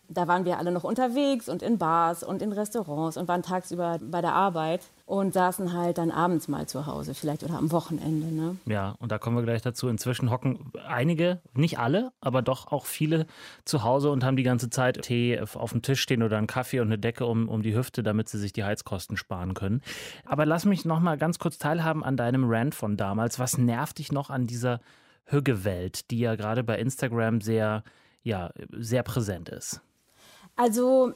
da 0.09 0.28
waren 0.28 0.44
wir 0.44 0.59
alle 0.59 0.73
noch 0.73 0.85
unterwegs 0.85 1.49
und 1.49 1.62
in 1.62 1.78
Bars 1.78 2.23
und 2.23 2.42
in 2.42 2.52
Restaurants 2.52 3.16
und 3.16 3.28
waren 3.28 3.42
tagsüber 3.42 3.99
bei 4.00 4.21
der 4.21 4.35
Arbeit 4.35 4.82
und 5.06 5.32
saßen 5.32 5.73
halt 5.73 5.99
dann 5.99 6.11
abends 6.11 6.49
mal 6.49 6.66
zu 6.66 6.87
Hause, 6.87 7.14
vielleicht 7.14 7.42
oder 7.42 7.59
am 7.59 7.73
Wochenende. 7.73 8.26
Ne? 8.26 8.56
Ja, 8.66 8.94
und 8.99 9.12
da 9.12 9.18
kommen 9.18 9.37
wir 9.37 9.42
gleich 9.42 9.62
dazu. 9.62 9.88
Inzwischen 9.88 10.30
hocken 10.30 10.73
einige, 10.87 11.40
nicht 11.54 11.78
alle, 11.78 12.12
aber 12.21 12.42
doch 12.42 12.73
auch 12.73 12.87
viele 12.87 13.26
zu 13.64 13.82
Hause 13.82 14.11
und 14.11 14.25
haben 14.25 14.37
die 14.37 14.42
ganze 14.42 14.71
Zeit 14.71 15.02
Tee 15.02 15.40
auf 15.40 15.73
dem 15.73 15.82
Tisch 15.82 16.00
stehen 16.00 16.23
oder 16.23 16.38
einen 16.38 16.47
Kaffee 16.47 16.80
und 16.80 16.88
eine 16.88 16.99
Decke 16.99 17.26
um, 17.26 17.49
um 17.49 17.62
die 17.62 17.75
Hüfte, 17.75 18.02
damit 18.02 18.28
sie 18.28 18.38
sich 18.38 18.52
die 18.52 18.64
Heizkosten 18.64 19.16
sparen 19.16 19.54
können. 19.54 19.82
Aber 20.25 20.47
lass 20.47 20.64
mich 20.64 20.85
noch 20.85 21.00
mal 21.00 21.16
ganz 21.16 21.38
kurz 21.38 21.59
teilhaben 21.59 22.04
an 22.04 22.16
deinem 22.16 22.44
Rant 22.49 22.75
von 22.75 22.97
damals. 22.97 23.38
Was 23.38 23.59
nervt 23.59 23.99
dich 23.99 24.12
noch 24.12 24.30
an 24.30 24.47
dieser 24.47 24.80
Hügge-Welt, 25.25 26.11
die 26.11 26.18
ja 26.18 26.35
gerade 26.35 26.64
bei 26.64 26.78
Instagram 26.78 27.40
sehr, 27.40 27.85
ja, 28.23 28.50
sehr 28.71 29.02
präsent 29.02 29.49
ist? 29.49 29.80
Also 30.56 31.12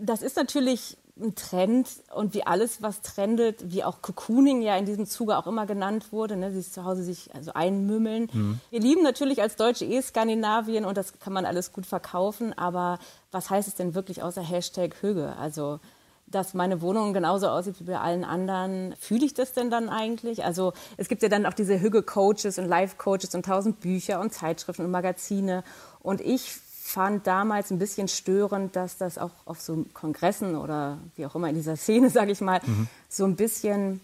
das 0.00 0.22
ist 0.22 0.36
natürlich 0.36 0.96
ein 1.18 1.34
Trend 1.34 1.88
und 2.14 2.34
wie 2.34 2.46
alles, 2.46 2.82
was 2.82 3.00
trendet, 3.00 3.72
wie 3.72 3.82
auch 3.82 4.02
Cocooning 4.02 4.60
ja 4.60 4.76
in 4.76 4.84
diesem 4.84 5.06
Zuge 5.06 5.38
auch 5.38 5.46
immer 5.46 5.64
genannt 5.64 6.12
wurde, 6.12 6.36
ne, 6.36 6.52
sich 6.52 6.70
zu 6.70 6.84
Hause 6.84 7.02
sich 7.02 7.34
also 7.34 7.52
einmümmeln. 7.54 8.28
Mhm. 8.32 8.60
Wir 8.70 8.80
lieben 8.80 9.02
natürlich 9.02 9.40
als 9.40 9.56
Deutsche 9.56 9.86
eh 9.86 10.02
Skandinavien 10.02 10.84
und 10.84 10.96
das 10.98 11.18
kann 11.18 11.32
man 11.32 11.46
alles 11.46 11.72
gut 11.72 11.86
verkaufen, 11.86 12.52
aber 12.58 12.98
was 13.32 13.48
heißt 13.48 13.66
es 13.66 13.74
denn 13.74 13.94
wirklich 13.94 14.22
außer 14.22 14.42
Hashtag 14.42 14.96
Hüge? 15.00 15.34
Also 15.36 15.80
dass 16.28 16.54
meine 16.54 16.80
Wohnung 16.80 17.12
genauso 17.12 17.48
aussieht 17.48 17.78
wie 17.78 17.84
bei 17.84 18.00
allen 18.00 18.24
anderen. 18.24 18.94
Fühle 18.98 19.24
ich 19.24 19.34
das 19.34 19.52
denn 19.52 19.70
dann 19.70 19.88
eigentlich? 19.88 20.44
Also 20.44 20.72
es 20.96 21.08
gibt 21.08 21.22
ja 21.22 21.28
dann 21.28 21.46
auch 21.46 21.54
diese 21.54 21.80
Hüge-Coaches 21.80 22.58
und 22.58 22.66
Live-Coaches 22.66 23.34
und 23.34 23.46
tausend 23.46 23.80
Bücher 23.80 24.20
und 24.20 24.32
Zeitschriften 24.32 24.84
und 24.84 24.90
Magazine. 24.90 25.62
Und 26.00 26.20
ich 26.20 26.52
fand 26.86 27.26
damals 27.26 27.70
ein 27.70 27.78
bisschen 27.78 28.08
störend, 28.08 28.76
dass 28.76 28.96
das 28.96 29.18
auch 29.18 29.30
auf 29.44 29.60
so 29.60 29.84
Kongressen 29.92 30.56
oder 30.56 30.98
wie 31.16 31.26
auch 31.26 31.34
immer 31.34 31.48
in 31.48 31.54
dieser 31.54 31.76
Szene, 31.76 32.10
sage 32.18 32.32
ich 32.32 32.40
mal, 32.40 32.60
mhm. 32.64 32.88
so 33.08 33.24
ein 33.24 33.36
bisschen 33.36 34.00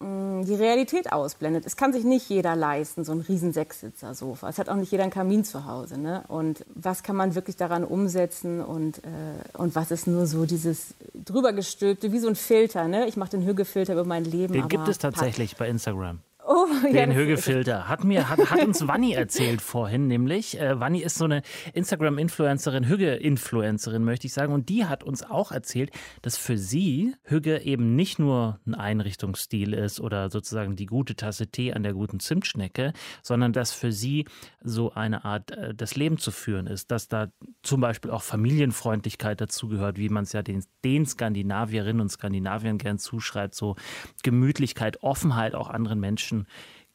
mh, 0.00 0.06
mm, 0.06 0.44
die 0.44 0.54
Realität 0.54 1.12
ausblendet. 1.12 1.66
Es 1.66 1.76
kann 1.76 1.92
sich 1.92 2.04
nicht 2.04 2.28
jeder 2.28 2.56
leisten, 2.56 3.04
so 3.04 3.12
ein 3.12 3.20
riesen 3.20 3.52
Sechssitzer-Sofa. 3.52 4.48
Es 4.48 4.58
hat 4.58 4.68
auch 4.68 4.76
nicht 4.76 4.92
jeder 4.92 5.04
einen 5.04 5.12
Kamin 5.12 5.44
zu 5.44 5.66
Hause. 5.66 5.98
Ne? 5.98 6.24
Und 6.28 6.64
was 6.74 7.02
kann 7.02 7.16
man 7.16 7.34
wirklich 7.34 7.56
daran 7.56 7.84
umsetzen 7.84 8.60
und, 8.60 8.98
äh, 8.98 9.58
und 9.58 9.74
was 9.74 9.90
ist 9.90 10.06
nur 10.06 10.26
so 10.26 10.46
dieses 10.46 10.94
drübergestülpte, 11.14 12.12
wie 12.12 12.18
so 12.18 12.28
ein 12.28 12.36
Filter. 12.36 12.88
Ne? 12.88 13.06
Ich 13.06 13.16
mache 13.16 13.30
den 13.30 13.44
Hügefilter 13.44 13.94
über 13.94 14.04
mein 14.04 14.24
Leben. 14.24 14.52
Den 14.52 14.68
gibt 14.68 14.88
es 14.88 14.98
tatsächlich 14.98 15.56
bei 15.56 15.68
Instagram. 15.68 16.20
Oh, 16.54 16.66
den 16.84 16.94
ja, 16.94 17.16
Hügelfilter. 17.16 17.88
Hat 17.88 18.04
mir, 18.04 18.28
hat, 18.28 18.38
hat 18.50 18.62
uns 18.62 18.86
Wanni 18.86 19.14
erzählt 19.14 19.62
vorhin, 19.62 20.06
nämlich. 20.06 20.60
Äh, 20.60 20.78
Wanni 20.78 21.00
ist 21.00 21.16
so 21.16 21.24
eine 21.24 21.40
Instagram-Influencerin, 21.72 22.88
Hüge-Influencerin, 22.88 24.04
möchte 24.04 24.26
ich 24.26 24.34
sagen. 24.34 24.52
Und 24.52 24.68
die 24.68 24.84
hat 24.84 25.02
uns 25.02 25.22
auch 25.22 25.50
erzählt, 25.50 25.92
dass 26.20 26.36
für 26.36 26.58
sie 26.58 27.14
Hüge 27.22 27.62
eben 27.62 27.96
nicht 27.96 28.18
nur 28.18 28.60
ein 28.66 28.74
Einrichtungsstil 28.74 29.72
ist 29.72 29.98
oder 29.98 30.28
sozusagen 30.28 30.76
die 30.76 30.84
gute 30.84 31.16
Tasse 31.16 31.46
Tee 31.46 31.72
an 31.72 31.84
der 31.84 31.94
guten 31.94 32.20
Zimtschnecke, 32.20 32.92
sondern 33.22 33.54
dass 33.54 33.72
für 33.72 33.90
sie 33.90 34.26
so 34.62 34.92
eine 34.92 35.24
Art, 35.24 35.52
äh, 35.52 35.74
das 35.74 35.96
Leben 35.96 36.18
zu 36.18 36.30
führen 36.32 36.66
ist. 36.66 36.90
Dass 36.90 37.08
da 37.08 37.28
zum 37.62 37.80
Beispiel 37.80 38.10
auch 38.10 38.22
Familienfreundlichkeit 38.22 39.40
dazugehört, 39.40 39.96
wie 39.96 40.10
man 40.10 40.24
es 40.24 40.34
ja 40.34 40.42
den, 40.42 40.62
den 40.84 41.06
Skandinavierinnen 41.06 42.02
und 42.02 42.10
Skandinaviern 42.10 42.76
gern 42.76 42.98
zuschreibt. 42.98 43.54
So 43.54 43.76
Gemütlichkeit, 44.22 45.02
Offenheit 45.02 45.54
auch 45.54 45.70
anderen 45.70 45.98
Menschen 45.98 46.41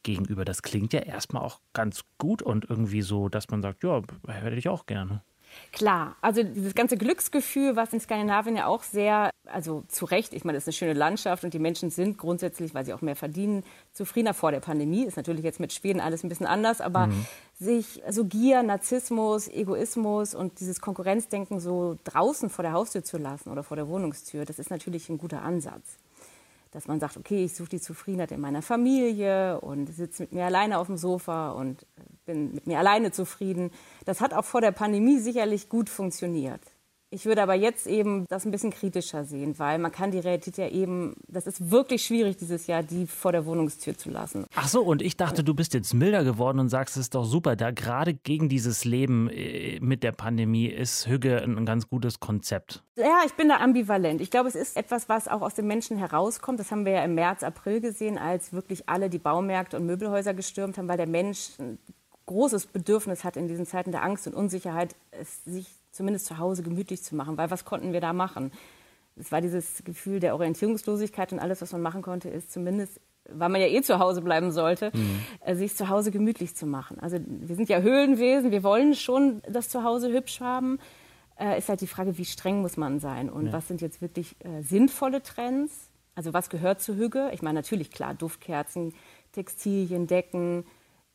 Gegenüber. 0.02 0.44
Das 0.44 0.62
klingt 0.62 0.92
ja 0.92 1.00
erstmal 1.00 1.42
auch 1.42 1.60
ganz 1.72 2.04
gut 2.18 2.42
und 2.42 2.68
irgendwie 2.68 3.02
so, 3.02 3.28
dass 3.28 3.48
man 3.50 3.62
sagt, 3.62 3.82
ja, 3.84 4.02
hätte 4.26 4.56
ich 4.56 4.68
auch 4.68 4.86
gerne. 4.86 5.22
Klar, 5.72 6.16
also 6.20 6.42
dieses 6.42 6.74
ganze 6.74 6.96
Glücksgefühl, 6.96 7.76
was 7.76 7.92
in 7.92 8.00
Skandinavien 8.00 8.56
ja 8.56 8.66
auch 8.66 8.82
sehr, 8.82 9.30
also 9.46 9.84
zu 9.88 10.04
Recht, 10.04 10.32
ich 10.32 10.44
meine, 10.44 10.56
das 10.56 10.64
ist 10.64 10.68
eine 10.68 10.72
schöne 10.74 10.92
Landschaft 10.92 11.44
und 11.44 11.54
die 11.54 11.58
Menschen 11.58 11.90
sind 11.90 12.18
grundsätzlich, 12.18 12.74
weil 12.74 12.84
sie 12.84 12.92
auch 12.92 13.00
mehr 13.00 13.16
verdienen, 13.16 13.64
zufriedener 13.92 14.34
vor 14.34 14.50
der 14.50 14.60
Pandemie. 14.60 15.04
Ist 15.04 15.16
natürlich 15.16 15.44
jetzt 15.44 15.60
mit 15.60 15.72
Schweden 15.72 16.00
alles 16.00 16.22
ein 16.22 16.28
bisschen 16.28 16.46
anders, 16.46 16.80
aber 16.80 17.08
mhm. 17.08 17.26
sich, 17.58 18.04
also 18.04 18.24
Gier, 18.24 18.62
Narzissmus, 18.62 19.48
Egoismus 19.48 20.34
und 20.34 20.60
dieses 20.60 20.80
Konkurrenzdenken 20.80 21.60
so 21.60 21.98
draußen 22.04 22.50
vor 22.50 22.62
der 22.62 22.72
Haustür 22.72 23.04
zu 23.04 23.18
lassen 23.18 23.50
oder 23.50 23.62
vor 23.62 23.76
der 23.76 23.88
Wohnungstür, 23.88 24.44
das 24.44 24.58
ist 24.58 24.70
natürlich 24.70 25.08
ein 25.08 25.18
guter 25.18 25.42
Ansatz 25.42 25.98
dass 26.70 26.86
man 26.86 27.00
sagt, 27.00 27.16
okay, 27.16 27.44
ich 27.44 27.54
suche 27.54 27.70
die 27.70 27.80
Zufriedenheit 27.80 28.32
in 28.32 28.40
meiner 28.40 28.62
Familie 28.62 29.60
und 29.60 29.86
sitze 29.86 30.22
mit 30.24 30.32
mir 30.32 30.44
alleine 30.44 30.78
auf 30.78 30.86
dem 30.86 30.96
Sofa 30.96 31.50
und 31.50 31.86
bin 32.26 32.54
mit 32.54 32.66
mir 32.66 32.78
alleine 32.78 33.10
zufrieden. 33.10 33.70
Das 34.04 34.20
hat 34.20 34.34
auch 34.34 34.44
vor 34.44 34.60
der 34.60 34.72
Pandemie 34.72 35.18
sicherlich 35.18 35.68
gut 35.68 35.88
funktioniert. 35.88 36.60
Ich 37.10 37.24
würde 37.24 37.42
aber 37.42 37.54
jetzt 37.54 37.86
eben 37.86 38.26
das 38.28 38.44
ein 38.44 38.50
bisschen 38.50 38.70
kritischer 38.70 39.24
sehen, 39.24 39.58
weil 39.58 39.78
man 39.78 39.90
kann 39.90 40.10
die 40.10 40.18
Realität 40.18 40.58
ja 40.58 40.68
eben, 40.68 41.14
das 41.26 41.46
ist 41.46 41.70
wirklich 41.70 42.04
schwierig 42.04 42.36
dieses 42.36 42.66
Jahr, 42.66 42.82
die 42.82 43.06
vor 43.06 43.32
der 43.32 43.46
Wohnungstür 43.46 43.96
zu 43.96 44.10
lassen. 44.10 44.44
Ach 44.54 44.68
so, 44.68 44.82
und 44.82 45.00
ich 45.00 45.16
dachte, 45.16 45.42
du 45.42 45.54
bist 45.54 45.72
jetzt 45.72 45.94
milder 45.94 46.22
geworden 46.22 46.58
und 46.58 46.68
sagst, 46.68 46.96
es 46.96 47.04
ist 47.04 47.14
doch 47.14 47.24
super, 47.24 47.56
da 47.56 47.70
gerade 47.70 48.12
gegen 48.12 48.50
dieses 48.50 48.84
Leben 48.84 49.30
äh, 49.30 49.78
mit 49.80 50.02
der 50.02 50.12
Pandemie 50.12 50.66
ist 50.66 51.08
Hüge 51.08 51.42
ein 51.42 51.64
ganz 51.64 51.88
gutes 51.88 52.20
Konzept. 52.20 52.82
Ja, 52.96 53.22
ich 53.24 53.32
bin 53.34 53.48
da 53.48 53.56
ambivalent. 53.56 54.20
Ich 54.20 54.30
glaube, 54.30 54.48
es 54.48 54.54
ist 54.54 54.76
etwas, 54.76 55.08
was 55.08 55.28
auch 55.28 55.40
aus 55.40 55.54
den 55.54 55.66
Menschen 55.66 55.96
herauskommt. 55.96 56.60
Das 56.60 56.70
haben 56.70 56.84
wir 56.84 56.92
ja 56.92 57.04
im 57.04 57.14
März, 57.14 57.42
April 57.42 57.80
gesehen, 57.80 58.18
als 58.18 58.52
wirklich 58.52 58.88
alle 58.88 59.08
die 59.08 59.18
Baumärkte 59.18 59.78
und 59.78 59.86
Möbelhäuser 59.86 60.34
gestürmt 60.34 60.76
haben, 60.76 60.88
weil 60.88 60.98
der 60.98 61.06
Mensch 61.06 61.50
ein 61.58 61.78
großes 62.26 62.66
Bedürfnis 62.66 63.24
hat 63.24 63.36
in 63.36 63.48
diesen 63.48 63.66
Zeiten 63.66 63.92
der 63.92 64.02
Angst 64.02 64.26
und 64.26 64.34
Unsicherheit, 64.34 64.94
sich 65.46 65.66
zumindest 65.98 66.26
zu 66.26 66.38
Hause 66.38 66.62
gemütlich 66.62 67.02
zu 67.02 67.14
machen. 67.14 67.36
Weil 67.36 67.50
was 67.50 67.64
konnten 67.66 67.92
wir 67.92 68.00
da 68.00 68.14
machen? 68.14 68.52
Es 69.16 69.30
war 69.30 69.40
dieses 69.40 69.82
Gefühl 69.84 70.20
der 70.20 70.34
Orientierungslosigkeit 70.34 71.32
und 71.32 71.40
alles, 71.40 71.60
was 71.60 71.72
man 71.72 71.82
machen 71.82 72.02
konnte, 72.02 72.28
ist 72.30 72.52
zumindest, 72.52 73.00
weil 73.28 73.48
man 73.48 73.60
ja 73.60 73.66
eh 73.66 73.82
zu 73.82 73.98
Hause 73.98 74.22
bleiben 74.22 74.52
sollte, 74.52 74.90
mhm. 74.94 75.20
Äh, 75.40 75.56
sich 75.56 75.74
zu 75.76 75.88
Hause 75.88 76.10
gemütlich 76.10 76.56
zu 76.56 76.66
machen. 76.66 76.98
Also 77.00 77.18
wir 77.26 77.56
sind 77.56 77.68
ja 77.68 77.80
Höhlenwesen, 77.80 78.50
wir 78.50 78.62
wollen 78.62 78.94
schon 78.94 79.42
das 79.48 79.68
Zuhause 79.68 80.10
hübsch 80.10 80.40
haben. 80.40 80.78
Äh, 81.38 81.58
ist 81.58 81.68
halt 81.68 81.80
die 81.80 81.86
Frage, 81.86 82.16
wie 82.16 82.24
streng 82.24 82.62
muss 82.62 82.76
man 82.76 83.00
sein 83.00 83.28
und 83.28 83.46
ja. 83.46 83.52
was 83.52 83.68
sind 83.68 83.80
jetzt 83.80 84.00
wirklich 84.00 84.36
äh, 84.44 84.62
sinnvolle 84.62 85.22
Trends? 85.22 85.90
Also 86.14 86.32
was 86.32 86.48
gehört 86.48 86.80
zur 86.80 86.96
Hüge? 86.96 87.30
Ich 87.32 87.42
meine 87.42 87.58
natürlich 87.58 87.90
klar, 87.90 88.14
Duftkerzen, 88.14 88.94
Textilien, 89.32 90.06
Decken, 90.06 90.64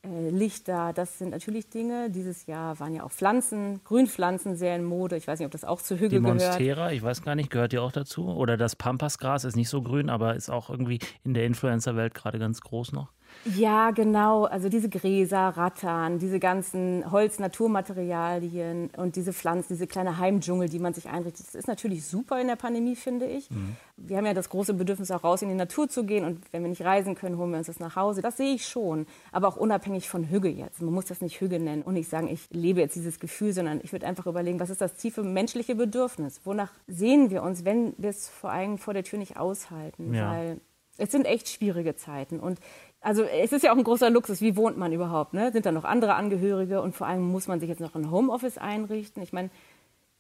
Lichter, 0.06 0.92
das 0.92 1.18
sind 1.18 1.30
natürlich 1.30 1.70
Dinge. 1.70 2.10
Dieses 2.10 2.46
Jahr 2.46 2.78
waren 2.82 2.94
ja 2.94 3.04
auch 3.04 3.12
Pflanzen, 3.12 3.82
Grünpflanzen 3.86 4.58
sehr 4.58 4.76
in 4.76 4.84
Mode. 4.84 5.16
Ich 5.16 5.28
weiß 5.28 5.40
nicht, 5.40 5.46
ob 5.46 5.54
das 5.54 5.64
auch 5.64 5.82
zu 5.82 5.96
Hügel 5.96 6.20
gehört. 6.20 6.42
Die 6.42 6.46
Monstera, 6.46 6.92
ich 6.92 7.02
weiß 7.02 7.22
gar 7.22 7.36
nicht, 7.36 7.50
gehört 7.50 7.72
die 7.72 7.80
auch 7.80 7.94
dazu? 7.94 8.28
Oder 8.28 8.58
das 8.58 8.76
Pampasgras 8.76 9.46
ist 9.46 9.56
nicht 9.56 9.70
so 9.70 9.82
grün, 9.82 10.10
aber 10.10 10.36
ist 10.36 10.50
auch 10.50 10.70
irgendwie 10.70 11.00
in 11.24 11.34
der 11.34 11.46
Influencer-Welt 11.46 12.14
gerade 12.14 12.38
ganz 12.38 12.60
groß 12.60 12.92
noch? 12.92 13.13
Ja, 13.46 13.92
genau. 13.92 14.46
Also 14.46 14.70
diese 14.70 14.90
Gräser, 14.90 15.50
Rattern, 15.50 16.20
diese 16.20 16.40
ganzen 16.40 17.10
Holz-Naturmaterialien 17.12 18.90
und 18.98 19.16
diese 19.16 19.34
Pflanzen, 19.34 19.74
diese 19.74 19.88
kleine 19.88 20.18
Heimdschungel, 20.18 20.70
die 20.70 20.80
man 20.80 20.94
sich 20.94 21.10
einrichtet. 21.10 21.48
Das 21.48 21.56
ist 21.56 21.68
natürlich 21.68 22.06
super 22.06 22.40
in 22.40 22.48
der 22.48 22.56
Pandemie, 22.56 22.96
finde 22.96 23.26
ich. 23.26 23.50
Mhm. 23.52 23.76
Wir 23.98 24.18
haben 24.18 24.26
ja 24.26 24.34
das 24.34 24.50
große 24.50 24.74
Bedürfnis, 24.74 25.12
auch 25.12 25.24
raus 25.24 25.42
in 25.42 25.50
die 25.50 25.56
Natur 25.56 25.88
zu 25.90 26.06
gehen. 26.06 26.26
Und 26.26 26.42
wenn 26.52 26.64
wir 26.64 26.70
nicht 26.70 26.84
reisen 26.84 27.16
können, 27.16 27.38
holen 27.38 27.52
wir 27.52 27.58
uns 27.58 27.68
das 27.68 27.80
nach 27.80 27.96
Hause. 27.96 28.22
Das 28.22 28.38
sehe 28.38 28.54
ich 28.54 28.68
schon. 28.68 29.06
Aber 29.32 29.48
auch 29.48 29.58
unabhängig 29.58 30.10
von 30.10 30.30
Hüge 30.30 30.50
jetzt. 30.50 30.82
Man 30.82 30.94
muss 30.94 31.06
das 31.06 31.22
nicht 31.22 31.40
Hüge 31.42 31.60
nennen 31.60 31.82
und 31.82 31.94
nicht 31.94 32.10
sagen, 32.10 32.28
ich 32.28 32.48
lebe 32.52 32.80
jetzt 32.80 32.96
dieses 32.96 33.20
Gefühl, 33.20 33.54
sondern 33.54 33.82
ich 33.84 33.92
würde 33.92 34.08
einfach 34.08 34.28
überlegen, 34.28 34.60
was 34.60 34.70
ist 34.70 34.82
das 34.82 34.96
tiefe 34.96 35.24
menschliche 35.24 35.76
Bedürfnis? 35.76 36.42
Wonach 36.44 36.72
sehen 36.88 37.30
wir 37.30 37.44
uns, 37.44 37.66
wenn 37.66 37.94
wir 37.98 38.10
es 38.10 38.30
vor 38.30 38.52
allem 38.52 38.78
vor 38.78 38.94
der 38.94 39.04
Tür 39.04 39.20
nicht 39.20 39.38
aushalten? 39.38 40.14
Ja. 40.14 40.32
Weil 40.32 40.62
es 40.98 41.12
sind 41.12 41.26
echt 41.26 41.50
schwierige 41.50 41.96
Zeiten. 41.96 42.40
Und 42.40 42.60
also 43.04 43.24
es 43.24 43.52
ist 43.52 43.64
ja 43.64 43.74
auch 43.74 43.78
ein 43.78 43.84
großer 43.84 44.10
Luxus, 44.10 44.42
wie 44.42 44.56
wohnt 44.56 44.78
man 44.78 44.92
überhaupt? 44.94 45.34
Ne? 45.34 45.52
Sind 45.52 45.66
da 45.66 45.72
noch 45.72 45.84
andere 45.84 46.16
Angehörige 46.16 46.82
und 46.82 46.96
vor 46.96 47.08
allem 47.08 47.22
muss 47.22 47.48
man 47.48 47.60
sich 47.60 47.70
jetzt 47.70 47.82
noch 47.82 47.96
ein 47.96 48.10
Homeoffice 48.10 48.58
einrichten? 48.58 49.22
Ich 49.22 49.34
meine, 49.34 49.50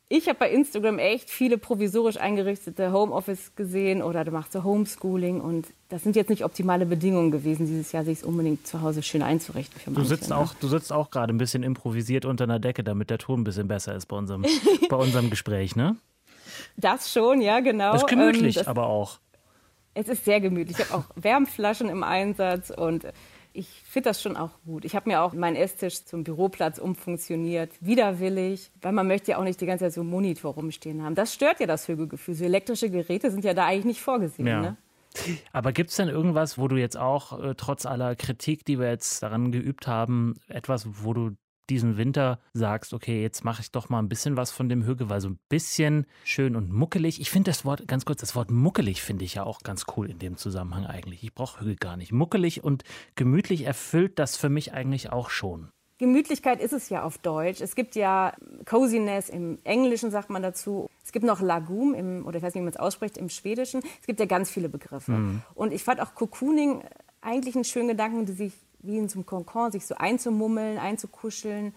ich 0.09 0.27
habe 0.27 0.37
bei 0.37 0.51
Instagram 0.51 0.99
echt 0.99 1.29
viele 1.29 1.57
provisorisch 1.57 2.17
eingerichtete 2.17 2.91
Homeoffice 2.91 3.55
gesehen 3.55 4.03
oder 4.03 4.25
du 4.25 4.31
machst 4.31 4.51
so 4.51 4.63
Homeschooling 4.63 5.39
und 5.41 5.65
das 5.89 6.03
sind 6.03 6.15
jetzt 6.15 6.29
nicht 6.29 6.43
optimale 6.43 6.85
Bedingungen 6.85 7.31
gewesen, 7.31 7.65
dieses 7.65 7.91
Jahr 7.93 8.03
sich 8.03 8.19
es 8.19 8.23
unbedingt 8.23 8.67
zu 8.67 8.81
Hause 8.81 9.01
schön 9.01 9.23
einzurichten. 9.23 9.79
Für 9.79 9.91
du, 9.91 10.03
sitzt 10.03 10.29
ne? 10.29 10.37
auch, 10.37 10.53
du 10.53 10.67
sitzt 10.67 10.91
auch 10.91 11.09
gerade 11.09 11.33
ein 11.33 11.37
bisschen 11.37 11.63
improvisiert 11.63 12.25
unter 12.25 12.43
einer 12.43 12.59
Decke, 12.59 12.83
damit 12.83 13.09
der 13.09 13.17
Ton 13.17 13.41
ein 13.41 13.43
bisschen 13.43 13.67
besser 13.67 13.95
ist 13.95 14.07
bei 14.07 14.17
unserem, 14.17 14.45
bei 14.89 14.97
unserem 14.97 15.29
Gespräch, 15.31 15.75
ne? 15.75 15.95
Das 16.77 17.11
schon, 17.11 17.41
ja, 17.41 17.61
genau. 17.61 17.93
Das 17.93 18.03
ist 18.03 18.07
gemütlich, 18.07 18.57
ähm, 18.57 18.61
das, 18.61 18.67
aber 18.67 18.87
auch. 18.87 19.19
Es 19.93 20.07
ist 20.07 20.25
sehr 20.25 20.41
gemütlich. 20.41 20.79
Ich 20.79 20.89
habe 20.89 21.03
auch 21.03 21.09
Wärmflaschen 21.15 21.89
im 21.89 22.03
Einsatz 22.03 22.71
und 22.71 23.05
ich 23.53 23.67
finde 23.85 24.09
das 24.09 24.21
schon 24.21 24.35
auch 24.35 24.49
gut. 24.65 24.83
Ich 24.83 24.95
habe 24.95 25.09
mir 25.09 25.21
auch 25.21 25.33
meinen 25.33 25.55
Esstisch 25.55 26.05
zum 26.05 26.23
Büroplatz 26.23 26.79
umfunktioniert, 26.79 27.71
widerwillig, 27.81 28.71
weil 28.81 28.91
man 28.91 29.07
möchte 29.07 29.31
ja 29.31 29.37
auch 29.37 29.43
nicht 29.43 29.61
die 29.61 29.67
ganze 29.67 29.85
Zeit 29.85 29.93
so 29.93 30.01
einen 30.01 30.09
Monitor 30.09 30.55
rumstehen 30.55 31.03
haben. 31.03 31.13
Das 31.13 31.33
stört 31.33 31.59
ja 31.59 31.67
das 31.67 31.87
Hügelgefühl. 31.87 32.33
So 32.33 32.45
elektrische 32.45 32.89
Geräte 32.89 33.29
sind 33.29 33.45
ja 33.45 33.53
da 33.53 33.67
eigentlich 33.67 33.85
nicht 33.85 34.01
vorgesehen. 34.01 34.47
Ja. 34.47 34.61
Ne? 34.61 34.77
Aber 35.51 35.71
gibt 35.71 35.91
es 35.91 35.97
denn 35.97 36.09
irgendwas, 36.09 36.57
wo 36.57 36.67
du 36.67 36.75
jetzt 36.77 36.97
auch, 36.97 37.39
äh, 37.39 37.53
trotz 37.55 37.85
aller 37.85 38.15
Kritik, 38.15 38.65
die 38.65 38.79
wir 38.79 38.89
jetzt 38.89 39.21
daran 39.21 39.51
geübt 39.51 39.85
haben, 39.85 40.33
etwas, 40.47 40.87
wo 41.03 41.13
du 41.13 41.31
diesen 41.69 41.97
Winter 41.97 42.39
sagst, 42.53 42.93
okay, 42.93 43.21
jetzt 43.21 43.43
mache 43.43 43.61
ich 43.61 43.71
doch 43.71 43.89
mal 43.89 43.99
ein 43.99 44.09
bisschen 44.09 44.37
was 44.37 44.51
von 44.51 44.69
dem 44.69 44.85
Hügel, 44.85 45.09
weil 45.09 45.21
so 45.21 45.29
ein 45.29 45.39
bisschen 45.49 46.05
schön 46.23 46.55
und 46.55 46.71
muckelig. 46.71 47.21
Ich 47.21 47.31
finde 47.31 47.51
das 47.51 47.65
Wort, 47.65 47.87
ganz 47.87 48.05
kurz, 48.05 48.21
das 48.21 48.35
Wort 48.35 48.51
muckelig 48.51 49.01
finde 49.01 49.25
ich 49.25 49.35
ja 49.35 49.43
auch 49.43 49.59
ganz 49.61 49.85
cool 49.95 50.09
in 50.09 50.19
dem 50.19 50.37
Zusammenhang 50.37 50.85
eigentlich. 50.85 51.23
Ich 51.23 51.33
brauche 51.33 51.61
Hügel 51.61 51.75
gar 51.75 51.97
nicht. 51.97 52.11
Muckelig 52.11 52.63
und 52.63 52.83
gemütlich 53.15 53.65
erfüllt 53.65 54.19
das 54.19 54.37
für 54.37 54.49
mich 54.49 54.73
eigentlich 54.73 55.11
auch 55.11 55.29
schon. 55.29 55.69
Gemütlichkeit 55.99 56.59
ist 56.59 56.73
es 56.73 56.89
ja 56.89 57.03
auf 57.03 57.17
Deutsch. 57.17 57.61
Es 57.61 57.75
gibt 57.75 57.95
ja 57.95 58.33
Coziness 58.65 59.29
im 59.29 59.59
Englischen, 59.63 60.11
sagt 60.11 60.29
man 60.29 60.41
dazu. 60.41 60.89
Es 61.01 61.11
gibt 61.11 61.25
noch 61.25 61.39
Lagum, 61.39 61.93
im, 61.93 62.25
oder 62.25 62.37
ich 62.37 62.43
weiß 62.43 62.55
nicht, 62.55 62.61
wie 62.61 62.65
man 62.65 62.73
es 62.73 62.79
ausspricht, 62.79 63.17
im 63.17 63.29
Schwedischen. 63.29 63.81
Es 64.01 64.07
gibt 64.07 64.19
ja 64.19 64.25
ganz 64.25 64.49
viele 64.49 64.69
Begriffe. 64.69 65.11
Mhm. 65.11 65.43
Und 65.53 65.71
ich 65.71 65.83
fand 65.83 66.01
auch 66.01 66.13
Cocooning 66.15 66.83
eigentlich 67.21 67.55
einen 67.55 67.63
schönen 67.63 67.87
Gedanken, 67.87 68.25
die 68.25 68.33
sich 68.33 68.53
wie 68.83 68.97
in 68.97 69.09
so 69.09 69.17
einem 69.17 69.25
Konkon, 69.25 69.71
sich 69.71 69.85
so 69.85 69.95
einzumummeln, 69.95 70.77
einzukuscheln, 70.77 71.73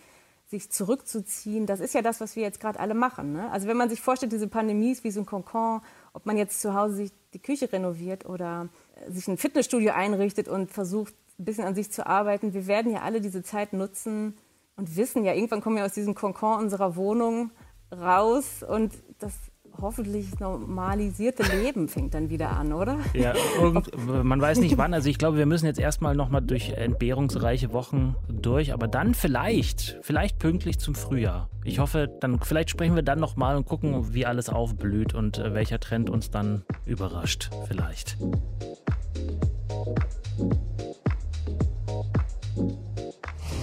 sich 0.48 0.70
zurückzuziehen. 0.70 1.66
Das 1.66 1.80
ist 1.80 1.94
ja 1.94 2.02
das, 2.02 2.20
was 2.20 2.36
wir 2.36 2.42
jetzt 2.42 2.60
gerade 2.60 2.78
alle 2.78 2.94
machen. 2.94 3.32
Ne? 3.32 3.50
Also 3.50 3.66
wenn 3.66 3.76
man 3.76 3.88
sich 3.88 4.00
vorstellt, 4.00 4.32
diese 4.32 4.46
Pandemie 4.46 4.92
ist 4.92 5.02
wie 5.02 5.10
so 5.10 5.20
ein 5.20 5.26
Konkon, 5.26 5.80
ob 6.12 6.24
man 6.26 6.36
jetzt 6.36 6.60
zu 6.60 6.74
Hause 6.74 6.96
sich 6.96 7.12
die 7.34 7.40
Küche 7.40 7.72
renoviert 7.72 8.26
oder 8.26 8.68
äh, 8.94 9.10
sich 9.10 9.26
ein 9.28 9.38
Fitnessstudio 9.38 9.92
einrichtet 9.92 10.48
und 10.48 10.70
versucht, 10.70 11.14
ein 11.38 11.44
bisschen 11.44 11.64
an 11.64 11.74
sich 11.74 11.90
zu 11.90 12.06
arbeiten. 12.06 12.54
Wir 12.54 12.66
werden 12.66 12.92
ja 12.92 13.02
alle 13.02 13.20
diese 13.20 13.42
Zeit 13.42 13.72
nutzen 13.72 14.38
und 14.76 14.96
wissen 14.96 15.24
ja, 15.24 15.34
irgendwann 15.34 15.60
kommen 15.60 15.76
wir 15.76 15.84
aus 15.84 15.92
diesem 15.92 16.14
Konkon 16.14 16.60
unserer 16.60 16.96
Wohnung 16.96 17.50
raus 17.92 18.62
und 18.66 18.94
das 19.18 19.32
hoffentlich 19.80 20.38
normalisierte 20.40 21.42
Leben 21.42 21.88
fängt 21.88 22.14
dann 22.14 22.30
wieder 22.30 22.50
an, 22.50 22.72
oder? 22.72 22.98
Ja, 23.14 23.34
irgend, 23.60 23.90
man 24.24 24.40
weiß 24.40 24.58
nicht 24.58 24.78
wann. 24.78 24.94
Also 24.94 25.08
ich 25.08 25.18
glaube, 25.18 25.38
wir 25.38 25.46
müssen 25.46 25.66
jetzt 25.66 25.78
erstmal 25.78 26.14
nochmal 26.14 26.42
durch 26.42 26.70
entbehrungsreiche 26.70 27.72
Wochen 27.72 28.16
durch, 28.28 28.72
aber 28.72 28.88
dann 28.88 29.14
vielleicht, 29.14 29.98
vielleicht 30.02 30.38
pünktlich 30.38 30.78
zum 30.78 30.94
Frühjahr. 30.94 31.48
Ich 31.64 31.78
hoffe, 31.78 32.08
dann 32.20 32.40
vielleicht 32.40 32.70
sprechen 32.70 32.94
wir 32.94 33.02
dann 33.02 33.18
nochmal 33.18 33.56
und 33.56 33.66
gucken, 33.66 34.14
wie 34.14 34.26
alles 34.26 34.48
aufblüht 34.48 35.14
und 35.14 35.38
äh, 35.38 35.54
welcher 35.54 35.80
Trend 35.80 36.10
uns 36.10 36.30
dann 36.30 36.62
überrascht. 36.84 37.50
Vielleicht. 37.68 38.16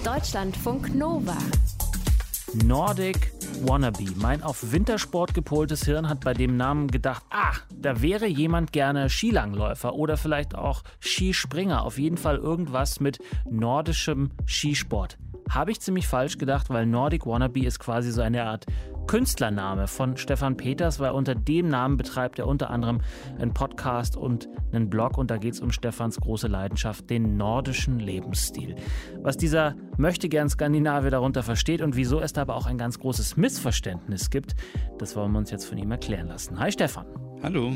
Deutschlandfunk 0.04 0.94
Nova. 0.94 1.36
Nordic 2.62 3.33
Wannabe. 3.68 4.04
Mein 4.16 4.42
auf 4.42 4.72
Wintersport 4.72 5.34
gepoltes 5.34 5.84
Hirn 5.84 6.08
hat 6.08 6.20
bei 6.20 6.34
dem 6.34 6.56
Namen 6.56 6.88
gedacht, 6.88 7.24
ah, 7.30 7.54
da 7.74 8.02
wäre 8.02 8.26
jemand 8.26 8.72
gerne 8.72 9.08
Skilangläufer 9.08 9.94
oder 9.94 10.16
vielleicht 10.16 10.54
auch 10.54 10.82
Skispringer. 11.00 11.84
Auf 11.84 11.98
jeden 11.98 12.16
Fall 12.16 12.36
irgendwas 12.36 13.00
mit 13.00 13.18
nordischem 13.48 14.30
Skisport. 14.46 15.18
Habe 15.50 15.70
ich 15.70 15.80
ziemlich 15.80 16.06
falsch 16.06 16.38
gedacht, 16.38 16.70
weil 16.70 16.86
Nordic 16.86 17.26
Wannabe 17.26 17.64
ist 17.64 17.78
quasi 17.78 18.10
so 18.10 18.22
eine 18.22 18.44
Art 18.44 18.66
Künstlername 19.06 19.86
von 19.86 20.16
Stefan 20.16 20.56
Peters, 20.56 20.98
weil 20.98 21.12
unter 21.12 21.34
dem 21.34 21.68
Namen 21.68 21.96
betreibt 21.96 22.38
er 22.38 22.46
unter 22.46 22.70
anderem 22.70 23.00
einen 23.38 23.52
Podcast 23.52 24.16
und 24.16 24.48
einen 24.72 24.88
Blog 24.88 25.18
und 25.18 25.30
da 25.30 25.36
geht 25.36 25.54
es 25.54 25.60
um 25.60 25.70
Stefans 25.70 26.18
große 26.20 26.48
Leidenschaft, 26.48 27.10
den 27.10 27.36
nordischen 27.36 28.00
Lebensstil. 28.00 28.76
Was 29.22 29.36
dieser 29.36 29.74
möchte 29.98 30.28
gern 30.28 30.48
Skandinavier 30.48 31.10
darunter 31.10 31.42
versteht 31.42 31.82
und 31.82 31.96
wieso 31.96 32.20
es 32.20 32.32
da 32.32 32.42
aber 32.42 32.56
auch 32.56 32.66
ein 32.66 32.78
ganz 32.78 32.98
großes 32.98 33.36
Missverständnis 33.36 34.30
gibt, 34.30 34.54
das 34.98 35.14
wollen 35.16 35.32
wir 35.32 35.38
uns 35.38 35.50
jetzt 35.50 35.66
von 35.66 35.78
ihm 35.78 35.90
erklären 35.90 36.28
lassen. 36.28 36.58
Hi 36.58 36.72
Stefan. 36.72 37.06
Hallo. 37.42 37.72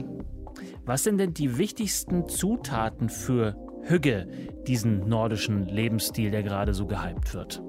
Was 0.86 1.04
sind 1.04 1.18
denn 1.18 1.34
die 1.34 1.58
wichtigsten 1.58 2.28
Zutaten 2.28 3.10
für 3.10 3.67
Hügge, 3.88 4.28
diesen 4.66 5.08
nordischen 5.08 5.66
Lebensstil, 5.66 6.30
der 6.30 6.42
gerade 6.42 6.74
so 6.74 6.86
gehypt 6.86 7.32
wird? 7.32 7.62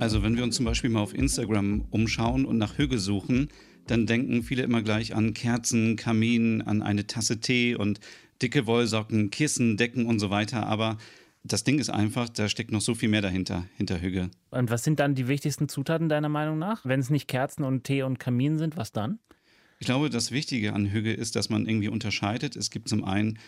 Also 0.00 0.24
wenn 0.24 0.36
wir 0.36 0.42
uns 0.42 0.56
zum 0.56 0.64
Beispiel 0.64 0.90
mal 0.90 1.00
auf 1.00 1.14
Instagram 1.14 1.86
umschauen 1.90 2.44
und 2.44 2.58
nach 2.58 2.76
Hügge 2.76 2.98
suchen, 2.98 3.46
dann 3.86 4.06
denken 4.06 4.42
viele 4.42 4.64
immer 4.64 4.82
gleich 4.82 5.14
an 5.14 5.32
Kerzen, 5.32 5.94
Kamin, 5.94 6.62
an 6.62 6.82
eine 6.82 7.06
Tasse 7.06 7.38
Tee 7.38 7.76
und 7.76 8.00
dicke 8.42 8.66
Wollsocken, 8.66 9.30
Kissen, 9.30 9.76
Decken 9.76 10.06
und 10.06 10.18
so 10.18 10.30
weiter. 10.30 10.66
Aber 10.66 10.98
das 11.44 11.62
Ding 11.62 11.78
ist 11.78 11.90
einfach, 11.90 12.28
da 12.28 12.48
steckt 12.48 12.72
noch 12.72 12.80
so 12.80 12.96
viel 12.96 13.08
mehr 13.08 13.22
dahinter, 13.22 13.66
hinter 13.76 14.02
Hügge. 14.02 14.28
Und 14.50 14.70
was 14.70 14.82
sind 14.82 14.98
dann 14.98 15.14
die 15.14 15.28
wichtigsten 15.28 15.68
Zutaten 15.68 16.08
deiner 16.08 16.30
Meinung 16.30 16.58
nach? 16.58 16.84
Wenn 16.84 16.98
es 16.98 17.10
nicht 17.10 17.28
Kerzen 17.28 17.62
und 17.62 17.84
Tee 17.84 18.02
und 18.02 18.18
Kamin 18.18 18.58
sind, 18.58 18.76
was 18.76 18.90
dann? 18.90 19.20
Ich 19.78 19.86
glaube, 19.86 20.10
das 20.10 20.32
Wichtige 20.32 20.72
an 20.72 20.90
Hügge 20.90 21.12
ist, 21.12 21.36
dass 21.36 21.48
man 21.48 21.66
irgendwie 21.66 21.88
unterscheidet. 21.88 22.56
Es 22.56 22.70
gibt 22.70 22.88
zum 22.88 23.04
einen 23.04 23.38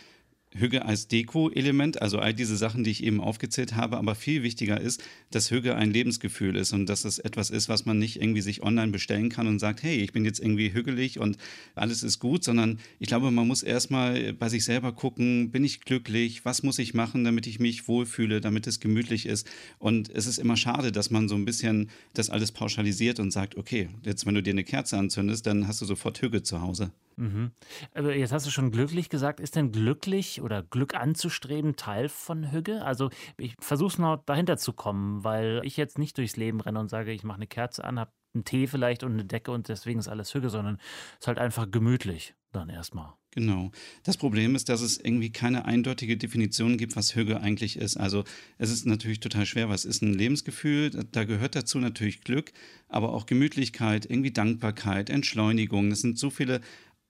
Hügge 0.57 0.85
als 0.85 1.09
Deko-Element, 1.09 2.01
also 2.01 2.19
all 2.19 2.33
diese 2.33 2.57
Sachen, 2.57 2.85
die 2.85 2.91
ich 2.91 3.03
eben 3.03 3.21
aufgezählt 3.21 3.75
habe. 3.75 3.97
Aber 3.97 4.15
viel 4.15 4.43
wichtiger 4.43 4.81
ist, 4.81 5.03
dass 5.31 5.51
Hügge 5.51 5.75
ein 5.75 5.91
Lebensgefühl 5.91 6.57
ist 6.57 6.73
und 6.73 6.87
dass 6.87 7.05
es 7.05 7.19
etwas 7.19 7.51
ist, 7.51 7.69
was 7.69 7.87
man 7.87 7.99
nicht 7.99 8.21
irgendwie 8.21 8.41
sich 8.41 8.63
online 8.63 8.93
bestellen 8.93 9.29
kann 9.29 9.47
und 9.47 9.59
sagt, 9.59 9.83
hey, 9.83 9.97
ich 9.97 10.13
bin 10.13 10.25
jetzt 10.25 10.41
irgendwie 10.41 10.73
hügelig 10.73 11.19
und 11.19 11.37
alles 11.75 12.03
ist 12.03 12.21
gut, 12.21 12.45
sondern 12.45 12.79
ich 12.99 13.09
glaube, 13.09 13.31
man 13.31 13.47
muss 13.47 13.63
erstmal 13.63 14.33
bei 14.33 14.49
sich 14.49 14.65
selber 14.65 14.93
gucken, 14.93 15.51
bin 15.51 15.65
ich 15.65 15.81
glücklich, 15.81 16.45
was 16.45 16.63
muss 16.63 16.79
ich 16.79 16.95
machen, 16.95 17.25
damit 17.25 17.47
ich 17.47 17.59
mich 17.59 17.89
wohlfühle, 17.89 18.41
damit 18.41 18.67
es 18.67 18.81
gemütlich 18.81 19.27
ist. 19.27 19.49
Und 19.79 20.09
es 20.11 20.27
ist 20.27 20.39
immer 20.39 20.57
schade, 20.57 20.93
dass 20.93 21.11
man 21.11 21.29
so 21.29 21.35
ein 21.35 21.45
bisschen 21.45 21.91
das 22.13 22.31
alles 22.31 22.53
pauschalisiert 22.53 23.19
und 23.19 23.33
sagt, 23.33 23.57
okay, 23.57 23.89
jetzt 24.05 24.25
wenn 24.27 24.35
du 24.35 24.43
dir 24.43 24.53
eine 24.53 24.65
Kerze 24.65 24.97
anzündest, 24.99 25.47
dann 25.47 25.67
hast 25.67 25.81
du 25.81 25.85
sofort 25.85 26.21
Hügge 26.23 26.43
zu 26.43 26.61
Hause. 26.61 26.93
Mhm. 27.17 27.53
Aber 27.93 28.15
jetzt 28.15 28.33
hast 28.33 28.47
du 28.47 28.51
schon 28.51 28.71
glücklich 28.71 29.09
gesagt. 29.09 29.41
Ist 29.41 29.57
denn 29.57 29.73
glücklich 29.73 30.43
oder 30.43 30.63
Glück 30.63 30.95
anzustreben 30.95 31.77
Teil 31.77 32.09
von 32.09 32.53
Hügge? 32.53 32.85
Also 32.85 33.11
ich 33.37 33.55
versuche 33.61 33.93
es 33.93 33.99
noch 33.99 34.23
dahinter 34.25 34.57
zu 34.57 34.73
kommen, 34.73 35.25
weil 35.25 35.61
ich 35.65 35.77
jetzt 35.77 35.99
nicht 35.99 36.19
durchs 36.19 36.37
Leben 36.37 36.61
renne 36.61 36.81
und 36.81 36.89
sage, 36.89 37.13
ich 37.13 37.25
mache 37.25 37.37
eine 37.37 37.47
Kerze 37.47 37.85
an, 37.85 37.99
habe 37.99 38.13
einen 38.35 38.45
Tee 38.45 38.67
vielleicht 38.67 39.05
und 39.05 39.13
eine 39.13 39.25
Decke 39.25 39.53
und 39.53 39.69
deswegen 39.69 39.99
ist 39.99 40.09
alles 40.09 40.35
Hügge, 40.35 40.51
sondern 40.51 40.77
es 40.77 41.21
ist 41.21 41.29
halt 41.29 41.39
einfach 41.39 41.71
gemütlich 41.71 42.35
dann 42.53 42.69
erstmal. 42.69 43.13
Genau. 43.33 43.73
Das 44.05 44.17
Problem 44.17 44.55
ist, 44.55 44.69
dass 44.69 44.81
es 44.81 44.97
irgendwie 44.97 45.31
keine 45.31 45.65
eindeutige 45.65 46.17
Definition 46.17 46.79
gibt, 46.79 46.95
was 46.95 47.17
Hügge 47.17 47.41
eigentlich 47.41 47.77
ist. 47.77 47.97
Also 47.97 48.23
es 48.59 48.71
ist 48.71 48.87
natürlich 48.87 49.19
total 49.19 49.45
schwer, 49.45 49.69
was 49.69 49.85
ist 49.85 50.03
ein 50.03 50.15
Lebensgefühl? 50.15 50.91
Da 50.91 51.25
gehört 51.25 51.57
dazu 51.57 51.79
natürlich 51.79 52.21
Glück, 52.21 52.53
aber 52.89 53.13
auch 53.13 53.27
Gemütlichkeit, 53.27 54.09
irgendwie 54.09 54.31
Dankbarkeit, 54.31 55.11
Entschleunigung. 55.11 55.91
Das 55.91 56.01
sind 56.01 56.17
so 56.17 56.31
viele 56.31 56.61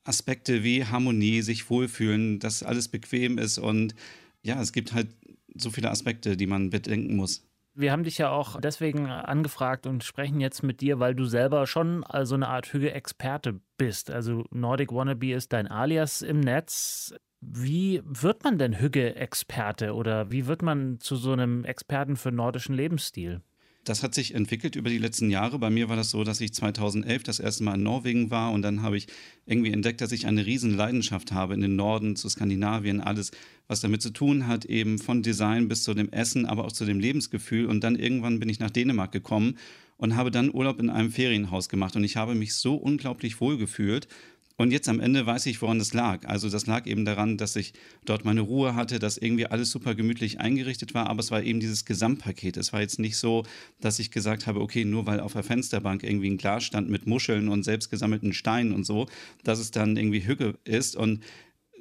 Aspekte 0.04 0.62
wie 0.62 0.84
Harmonie, 0.84 1.42
sich 1.42 1.70
wohlfühlen, 1.70 2.38
dass 2.38 2.62
alles 2.62 2.88
bequem 2.88 3.38
ist 3.38 3.58
und 3.58 3.94
ja, 4.42 4.60
es 4.60 4.72
gibt 4.72 4.92
halt 4.92 5.08
so 5.56 5.70
viele 5.70 5.90
Aspekte, 5.90 6.36
die 6.36 6.46
man 6.46 6.70
bedenken 6.70 7.16
muss. 7.16 7.46
Wir 7.76 7.90
haben 7.90 8.04
dich 8.04 8.18
ja 8.18 8.30
auch 8.30 8.60
deswegen 8.60 9.06
angefragt 9.06 9.86
und 9.86 10.04
sprechen 10.04 10.38
jetzt 10.38 10.62
mit 10.62 10.80
dir, 10.80 11.00
weil 11.00 11.16
du 11.16 11.24
selber 11.24 11.66
schon 11.66 12.04
also 12.04 12.36
eine 12.36 12.48
Art 12.48 12.72
Hüge-Experte 12.72 13.60
bist. 13.76 14.12
Also 14.12 14.44
Nordic 14.50 14.92
Wannabe 14.92 15.32
ist 15.32 15.52
dein 15.52 15.66
Alias 15.66 16.22
im 16.22 16.38
Netz. 16.38 17.14
Wie 17.40 18.00
wird 18.04 18.44
man 18.44 18.58
denn 18.58 18.78
Hügge-Experte 18.78 19.94
oder 19.94 20.30
wie 20.30 20.46
wird 20.46 20.62
man 20.62 21.00
zu 21.00 21.16
so 21.16 21.32
einem 21.32 21.64
Experten 21.64 22.16
für 22.16 22.30
nordischen 22.30 22.76
Lebensstil? 22.76 23.40
Das 23.84 24.02
hat 24.02 24.14
sich 24.14 24.34
entwickelt 24.34 24.76
über 24.76 24.88
die 24.88 24.98
letzten 24.98 25.28
Jahre. 25.28 25.58
Bei 25.58 25.68
mir 25.68 25.90
war 25.90 25.96
das 25.96 26.10
so, 26.10 26.24
dass 26.24 26.40
ich 26.40 26.54
2011 26.54 27.22
das 27.22 27.38
erste 27.38 27.64
Mal 27.64 27.74
in 27.74 27.82
Norwegen 27.82 28.30
war 28.30 28.52
und 28.52 28.62
dann 28.62 28.80
habe 28.82 28.96
ich 28.96 29.06
irgendwie 29.44 29.72
entdeckt, 29.72 30.00
dass 30.00 30.12
ich 30.12 30.26
eine 30.26 30.46
riesen 30.46 30.74
Leidenschaft 30.74 31.32
habe 31.32 31.52
in 31.52 31.60
den 31.60 31.76
Norden, 31.76 32.16
zu 32.16 32.28
Skandinavien, 32.28 33.02
alles, 33.02 33.30
was 33.68 33.80
damit 33.80 34.00
zu 34.00 34.10
tun 34.10 34.46
hat, 34.46 34.64
eben 34.64 34.98
von 34.98 35.22
Design 35.22 35.68
bis 35.68 35.84
zu 35.84 35.92
dem 35.92 36.10
Essen, 36.10 36.46
aber 36.46 36.64
auch 36.64 36.72
zu 36.72 36.86
dem 36.86 36.98
Lebensgefühl. 36.98 37.66
Und 37.66 37.84
dann 37.84 37.96
irgendwann 37.96 38.40
bin 38.40 38.48
ich 38.48 38.58
nach 38.58 38.70
Dänemark 38.70 39.12
gekommen 39.12 39.58
und 39.96 40.16
habe 40.16 40.30
dann 40.30 40.52
Urlaub 40.52 40.80
in 40.80 40.90
einem 40.90 41.10
Ferienhaus 41.10 41.68
gemacht 41.68 41.94
und 41.94 42.04
ich 42.04 42.16
habe 42.16 42.34
mich 42.34 42.54
so 42.54 42.74
unglaublich 42.74 43.40
wohl 43.40 43.58
gefühlt 43.58 44.08
und 44.56 44.70
jetzt 44.70 44.88
am 44.88 45.00
Ende 45.00 45.26
weiß 45.26 45.46
ich, 45.46 45.60
woran 45.62 45.80
es 45.80 45.94
lag. 45.94 46.26
Also 46.28 46.48
das 46.48 46.66
lag 46.66 46.86
eben 46.86 47.04
daran, 47.04 47.36
dass 47.36 47.56
ich 47.56 47.72
dort 48.04 48.24
meine 48.24 48.40
Ruhe 48.40 48.76
hatte, 48.76 49.00
dass 49.00 49.16
irgendwie 49.16 49.46
alles 49.46 49.70
super 49.70 49.96
gemütlich 49.96 50.38
eingerichtet 50.38 50.94
war, 50.94 51.08
aber 51.08 51.20
es 51.20 51.32
war 51.32 51.42
eben 51.42 51.58
dieses 51.58 51.84
Gesamtpaket. 51.84 52.56
Es 52.56 52.72
war 52.72 52.80
jetzt 52.80 53.00
nicht 53.00 53.16
so, 53.16 53.44
dass 53.80 53.98
ich 53.98 54.12
gesagt 54.12 54.46
habe, 54.46 54.60
okay, 54.60 54.84
nur 54.84 55.06
weil 55.06 55.18
auf 55.18 55.32
der 55.32 55.42
Fensterbank 55.42 56.04
irgendwie 56.04 56.30
ein 56.30 56.36
Glas 56.36 56.62
stand 56.62 56.88
mit 56.88 57.06
Muscheln 57.06 57.48
und 57.48 57.64
selbst 57.64 57.90
gesammelten 57.90 58.32
Steinen 58.32 58.72
und 58.72 58.84
so, 58.84 59.06
dass 59.42 59.58
es 59.58 59.72
dann 59.72 59.96
irgendwie 59.96 60.24
Hügge 60.24 60.54
ist. 60.64 60.94
Und 60.94 61.20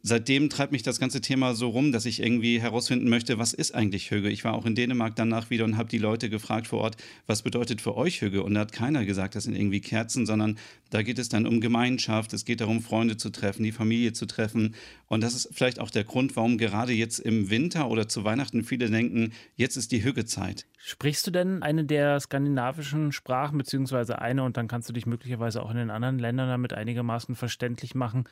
seitdem 0.03 0.49
treibt 0.49 0.73
mich 0.73 0.83
das 0.83 0.99
ganze 0.99 1.21
Thema 1.21 1.55
so 1.55 1.69
rum, 1.69 1.91
dass 1.93 2.05
ich 2.05 2.21
irgendwie 2.21 2.59
herausfinden 2.59 3.09
möchte, 3.09 3.39
was 3.39 3.53
ist 3.53 3.73
eigentlich 3.73 4.11
Hügge? 4.11 4.29
Ich 4.29 4.43
war 4.43 4.53
auch 4.53 4.65
in 4.65 4.75
Dänemark 4.75 5.15
danach 5.15 5.49
wieder 5.49 5.63
und 5.63 5.77
habe 5.77 5.89
die 5.89 5.97
Leute 5.97 6.29
gefragt 6.29 6.67
vor 6.67 6.81
Ort, 6.81 6.97
was 7.25 7.41
bedeutet 7.41 7.81
für 7.81 7.95
euch 7.95 8.21
Hügge? 8.21 8.43
Und 8.43 8.53
da 8.53 8.61
hat 8.61 8.73
keiner 8.73 9.05
gesagt, 9.05 9.35
das 9.35 9.45
sind 9.45 9.55
irgendwie 9.55 9.79
Kerzen, 9.79 10.25
sondern 10.25 10.57
da 10.93 11.01
geht 11.01 11.17
es 11.17 11.27
dann 11.27 11.47
um 11.47 11.59
Gemeinschaft, 11.59 12.33
es 12.33 12.45
geht 12.45 12.61
darum, 12.61 12.81
Freunde 12.81 13.17
zu 13.17 13.31
treffen, 13.31 13.63
die 13.63 13.71
Familie 13.71 14.13
zu 14.13 14.27
treffen. 14.27 14.75
Und 15.07 15.21
das 15.21 15.33
ist 15.33 15.49
vielleicht 15.51 15.79
auch 15.79 15.89
der 15.89 16.03
Grund, 16.03 16.35
warum 16.35 16.59
gerade 16.59 16.93
jetzt 16.93 17.17
im 17.17 17.49
Winter 17.49 17.89
oder 17.89 18.07
zu 18.07 18.23
Weihnachten 18.23 18.63
viele 18.63 18.89
denken, 18.91 19.33
jetzt 19.55 19.75
ist 19.75 19.91
die 19.91 20.03
Hüggezeit. 20.03 20.67
Sprichst 20.77 21.25
du 21.25 21.31
denn 21.31 21.63
eine 21.63 21.83
der 21.83 22.19
skandinavischen 22.19 23.11
Sprachen, 23.11 23.57
beziehungsweise 23.57 24.19
eine, 24.19 24.43
und 24.43 24.55
dann 24.57 24.67
kannst 24.67 24.87
du 24.87 24.93
dich 24.93 25.07
möglicherweise 25.07 25.63
auch 25.63 25.71
in 25.71 25.77
den 25.77 25.89
anderen 25.89 26.19
Ländern 26.19 26.49
damit 26.49 26.73
einigermaßen 26.73 27.35
verständlich 27.35 27.95
machen, 27.95 28.25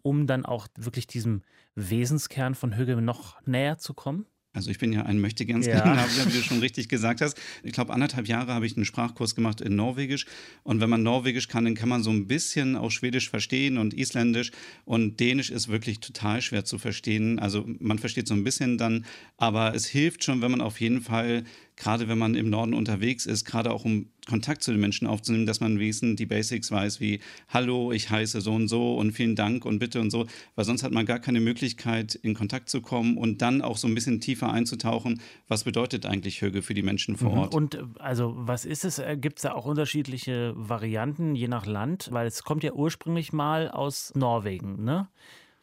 um 0.00 0.26
dann 0.26 0.46
auch 0.46 0.66
wirklich 0.76 1.06
diesem 1.06 1.42
Wesenskern 1.74 2.54
von 2.54 2.76
Hügge 2.76 3.00
noch 3.02 3.40
näher 3.46 3.76
zu 3.76 3.92
kommen? 3.92 4.24
Also 4.54 4.70
ich 4.70 4.78
bin 4.78 4.92
ja 4.92 5.02
ein 5.02 5.20
möchtegern 5.20 5.62
Skandinavier, 5.62 6.24
ja. 6.24 6.26
wie 6.32 6.36
du 6.36 6.42
schon 6.42 6.60
richtig 6.60 6.88
gesagt 6.88 7.20
hast. 7.20 7.38
Ich 7.62 7.72
glaube, 7.72 7.92
anderthalb 7.92 8.26
Jahre 8.26 8.54
habe 8.54 8.66
ich 8.66 8.76
einen 8.76 8.86
Sprachkurs 8.86 9.34
gemacht 9.34 9.60
in 9.60 9.76
Norwegisch. 9.76 10.26
Und 10.62 10.80
wenn 10.80 10.88
man 10.88 11.02
Norwegisch 11.02 11.48
kann, 11.48 11.64
dann 11.64 11.74
kann 11.74 11.88
man 11.88 12.02
so 12.02 12.10
ein 12.10 12.26
bisschen 12.26 12.74
auch 12.74 12.90
Schwedisch 12.90 13.28
verstehen 13.28 13.76
und 13.76 13.94
Isländisch. 13.94 14.50
Und 14.84 15.20
Dänisch 15.20 15.50
ist 15.50 15.68
wirklich 15.68 16.00
total 16.00 16.40
schwer 16.40 16.64
zu 16.64 16.78
verstehen. 16.78 17.38
Also 17.38 17.66
man 17.78 17.98
versteht 17.98 18.26
so 18.26 18.34
ein 18.34 18.42
bisschen 18.42 18.78
dann, 18.78 19.04
aber 19.36 19.74
es 19.74 19.86
hilft 19.86 20.24
schon, 20.24 20.40
wenn 20.40 20.50
man 20.50 20.62
auf 20.62 20.80
jeden 20.80 21.02
Fall 21.02 21.44
gerade 21.78 22.08
wenn 22.08 22.18
man 22.18 22.34
im 22.34 22.50
Norden 22.50 22.74
unterwegs 22.74 23.24
ist, 23.24 23.44
gerade 23.44 23.70
auch 23.72 23.84
um 23.84 24.06
Kontakt 24.28 24.62
zu 24.62 24.72
den 24.72 24.80
Menschen 24.80 25.06
aufzunehmen, 25.06 25.46
dass 25.46 25.60
man 25.60 25.78
wesentlich 25.78 26.16
die 26.16 26.26
Basics 26.26 26.70
weiß, 26.70 27.00
wie 27.00 27.20
Hallo, 27.48 27.92
ich 27.92 28.10
heiße 28.10 28.40
so 28.40 28.52
und 28.52 28.68
so 28.68 28.96
und 28.96 29.12
vielen 29.12 29.36
Dank 29.36 29.64
und 29.64 29.78
bitte 29.78 30.00
und 30.00 30.10
so, 30.10 30.26
weil 30.56 30.64
sonst 30.64 30.82
hat 30.82 30.92
man 30.92 31.06
gar 31.06 31.20
keine 31.20 31.40
Möglichkeit, 31.40 32.14
in 32.16 32.34
Kontakt 32.34 32.68
zu 32.68 32.82
kommen 32.82 33.16
und 33.16 33.40
dann 33.40 33.62
auch 33.62 33.76
so 33.76 33.86
ein 33.86 33.94
bisschen 33.94 34.20
tiefer 34.20 34.52
einzutauchen, 34.52 35.20
was 35.46 35.64
bedeutet 35.64 36.04
eigentlich 36.04 36.42
Hüge 36.42 36.62
für 36.62 36.74
die 36.74 36.82
Menschen 36.82 37.16
vor 37.16 37.32
mhm. 37.32 37.38
Ort. 37.38 37.54
Und 37.54 37.78
also 38.00 38.34
was 38.36 38.64
ist 38.64 38.84
es? 38.84 38.98
Äh, 38.98 39.16
Gibt 39.16 39.38
es 39.38 39.42
da 39.42 39.52
auch 39.52 39.64
unterschiedliche 39.64 40.52
Varianten 40.56 41.34
je 41.36 41.48
nach 41.48 41.64
Land? 41.64 42.08
Weil 42.10 42.26
es 42.26 42.42
kommt 42.42 42.64
ja 42.64 42.72
ursprünglich 42.72 43.32
mal 43.32 43.70
aus 43.70 44.12
Norwegen, 44.14 44.84
ne? 44.84 45.08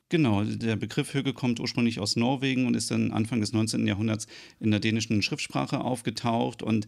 Genau, 0.10 0.44
der 0.44 0.76
Begriff 0.76 1.16
Hügge 1.16 1.34
kommt 1.34 1.60
ursprünglich 1.60 2.00
aus 2.00 2.16
Norwegen 2.16 2.68
und 2.68 2.76
ist 2.76 2.92
dann 2.92 3.12
Anfang 3.12 3.42
des 3.42 3.54
19. 3.54 3.88
Jahrhunderts 3.88 4.28
in 4.60 4.70
der 4.70 4.80
dänischen 4.80 5.24
Schriftsprache 5.24 5.82
aufgetaucht 5.82 6.62
und 6.62 6.86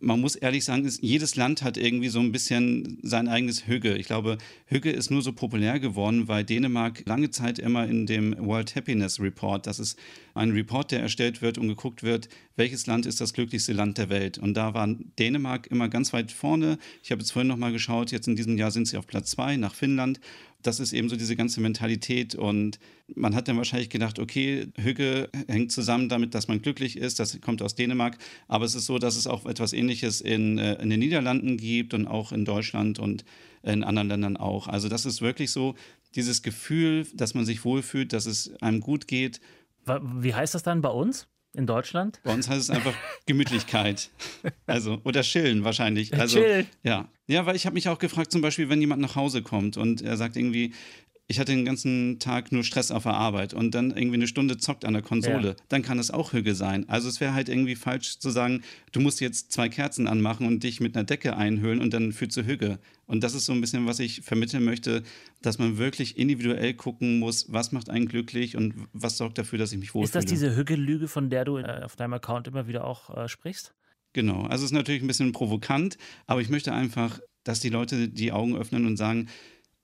man 0.00 0.20
muss 0.20 0.36
ehrlich 0.36 0.64
sagen, 0.64 0.88
jedes 1.00 1.34
Land 1.36 1.62
hat 1.62 1.76
irgendwie 1.76 2.08
so 2.08 2.20
ein 2.20 2.30
bisschen 2.30 2.98
sein 3.02 3.26
eigenes 3.26 3.66
Hügge. 3.66 3.96
Ich 3.96 4.06
glaube, 4.06 4.38
Hügge 4.66 4.90
ist 4.90 5.10
nur 5.10 5.22
so 5.22 5.32
populär 5.32 5.80
geworden, 5.80 6.28
weil 6.28 6.44
Dänemark 6.44 7.02
lange 7.06 7.30
Zeit 7.30 7.58
immer 7.58 7.86
in 7.86 8.06
dem 8.06 8.36
World 8.38 8.76
Happiness 8.76 9.20
Report, 9.20 9.66
das 9.66 9.80
ist 9.80 9.98
ein 10.34 10.52
Report, 10.52 10.92
der 10.92 11.00
erstellt 11.00 11.42
wird 11.42 11.58
und 11.58 11.68
geguckt 11.68 12.02
wird, 12.02 12.28
welches 12.54 12.86
Land 12.86 13.06
ist 13.06 13.20
das 13.20 13.32
glücklichste 13.32 13.72
Land 13.72 13.98
der 13.98 14.08
Welt. 14.08 14.38
Und 14.38 14.54
da 14.54 14.72
war 14.72 14.86
Dänemark 15.18 15.66
immer 15.66 15.88
ganz 15.88 16.12
weit 16.12 16.30
vorne. 16.30 16.78
Ich 17.02 17.10
habe 17.10 17.20
jetzt 17.20 17.32
vorhin 17.32 17.48
nochmal 17.48 17.72
geschaut, 17.72 18.12
jetzt 18.12 18.28
in 18.28 18.36
diesem 18.36 18.56
Jahr 18.56 18.70
sind 18.70 18.86
sie 18.86 18.98
auf 18.98 19.06
Platz 19.06 19.30
zwei 19.32 19.56
nach 19.56 19.74
Finnland 19.74 20.20
das 20.62 20.80
ist 20.80 20.92
eben 20.92 21.08
so 21.08 21.16
diese 21.16 21.36
ganze 21.36 21.60
Mentalität. 21.60 22.34
Und 22.34 22.78
man 23.14 23.34
hat 23.34 23.48
dann 23.48 23.56
wahrscheinlich 23.56 23.90
gedacht, 23.90 24.18
okay, 24.18 24.68
Hügge 24.76 25.30
hängt 25.46 25.72
zusammen 25.72 26.08
damit, 26.08 26.34
dass 26.34 26.48
man 26.48 26.60
glücklich 26.60 26.96
ist. 26.96 27.20
Das 27.20 27.40
kommt 27.40 27.62
aus 27.62 27.74
Dänemark. 27.74 28.18
Aber 28.48 28.64
es 28.64 28.74
ist 28.74 28.86
so, 28.86 28.98
dass 28.98 29.16
es 29.16 29.26
auch 29.26 29.46
etwas 29.46 29.72
Ähnliches 29.72 30.20
in, 30.20 30.58
äh, 30.58 30.74
in 30.82 30.90
den 30.90 31.00
Niederlanden 31.00 31.56
gibt 31.56 31.94
und 31.94 32.06
auch 32.06 32.32
in 32.32 32.44
Deutschland 32.44 32.98
und 32.98 33.24
in 33.62 33.84
anderen 33.84 34.08
Ländern 34.08 34.36
auch. 34.36 34.68
Also 34.68 34.88
das 34.88 35.06
ist 35.06 35.20
wirklich 35.20 35.50
so 35.50 35.74
dieses 36.14 36.42
Gefühl, 36.42 37.06
dass 37.14 37.34
man 37.34 37.44
sich 37.44 37.64
wohlfühlt, 37.64 38.12
dass 38.12 38.26
es 38.26 38.54
einem 38.62 38.80
gut 38.80 39.06
geht. 39.06 39.40
Wie 39.86 40.34
heißt 40.34 40.54
das 40.54 40.62
dann 40.62 40.82
bei 40.82 40.90
uns? 40.90 41.28
In 41.58 41.66
Deutschland? 41.66 42.20
Bei 42.22 42.32
uns 42.32 42.48
heißt 42.48 42.60
es 42.60 42.70
einfach 42.70 42.94
Gemütlichkeit. 43.26 44.10
Also, 44.66 45.00
oder 45.04 45.22
chillen 45.22 45.64
wahrscheinlich. 45.64 46.14
Also, 46.18 46.38
Chill. 46.38 46.66
Ja. 46.82 47.08
Ja, 47.26 47.46
weil 47.46 47.56
ich 47.56 47.66
habe 47.66 47.74
mich 47.74 47.88
auch 47.88 47.98
gefragt, 47.98 48.30
zum 48.30 48.42
Beispiel, 48.42 48.68
wenn 48.68 48.80
jemand 48.80 49.02
nach 49.02 49.16
Hause 49.16 49.42
kommt 49.42 49.76
und 49.76 50.02
er 50.02 50.16
sagt 50.16 50.36
irgendwie, 50.36 50.72
ich 51.30 51.38
hatte 51.38 51.52
den 51.52 51.66
ganzen 51.66 52.18
Tag 52.20 52.52
nur 52.52 52.64
Stress 52.64 52.90
auf 52.90 53.02
der 53.02 53.12
Arbeit 53.12 53.52
und 53.52 53.74
dann 53.74 53.90
irgendwie 53.90 54.14
eine 54.14 54.26
Stunde 54.26 54.56
zockt 54.56 54.86
an 54.86 54.94
der 54.94 55.02
Konsole, 55.02 55.48
ja. 55.48 55.56
dann 55.68 55.82
kann 55.82 55.98
es 55.98 56.10
auch 56.10 56.32
Hüge 56.32 56.54
sein. 56.54 56.88
Also 56.88 57.06
es 57.06 57.20
wäre 57.20 57.34
halt 57.34 57.50
irgendwie 57.50 57.76
falsch 57.76 58.18
zu 58.18 58.30
sagen, 58.30 58.62
du 58.92 59.00
musst 59.00 59.20
jetzt 59.20 59.52
zwei 59.52 59.68
Kerzen 59.68 60.06
anmachen 60.06 60.46
und 60.46 60.62
dich 60.62 60.80
mit 60.80 60.96
einer 60.96 61.04
Decke 61.04 61.36
einhüllen 61.36 61.80
und 61.82 61.92
dann 61.92 62.12
fühlst 62.12 62.38
du 62.38 62.46
Hüge. 62.46 62.78
Und 63.04 63.22
das 63.22 63.34
ist 63.34 63.44
so 63.44 63.52
ein 63.52 63.60
bisschen, 63.60 63.86
was 63.86 63.98
ich 63.98 64.22
vermitteln 64.22 64.64
möchte, 64.64 65.02
dass 65.42 65.58
man 65.58 65.76
wirklich 65.76 66.16
individuell 66.16 66.72
gucken 66.72 67.18
muss, 67.18 67.52
was 67.52 67.72
macht 67.72 67.90
einen 67.90 68.08
glücklich 68.08 68.56
und 68.56 68.74
was 68.94 69.18
sorgt 69.18 69.36
dafür, 69.36 69.58
dass 69.58 69.70
ich 69.70 69.78
mich 69.78 69.92
wohlfühle. 69.92 70.06
Ist 70.06 70.14
das 70.14 70.24
diese 70.24 70.56
Hügge-Lüge, 70.56 71.08
von 71.08 71.28
der 71.28 71.44
du 71.44 71.58
äh, 71.58 71.82
auf 71.84 71.94
deinem 71.94 72.14
Account 72.14 72.48
immer 72.48 72.66
wieder 72.68 72.84
auch 72.84 73.14
äh, 73.14 73.28
sprichst? 73.28 73.74
Genau, 74.14 74.44
also 74.44 74.64
es 74.64 74.70
ist 74.70 74.72
natürlich 74.72 75.02
ein 75.02 75.06
bisschen 75.06 75.32
provokant, 75.32 75.98
aber 76.26 76.40
ich 76.40 76.48
möchte 76.48 76.72
einfach, 76.72 77.20
dass 77.44 77.60
die 77.60 77.68
Leute 77.68 78.08
die 78.08 78.32
Augen 78.32 78.56
öffnen 78.56 78.86
und 78.86 78.96
sagen, 78.96 79.28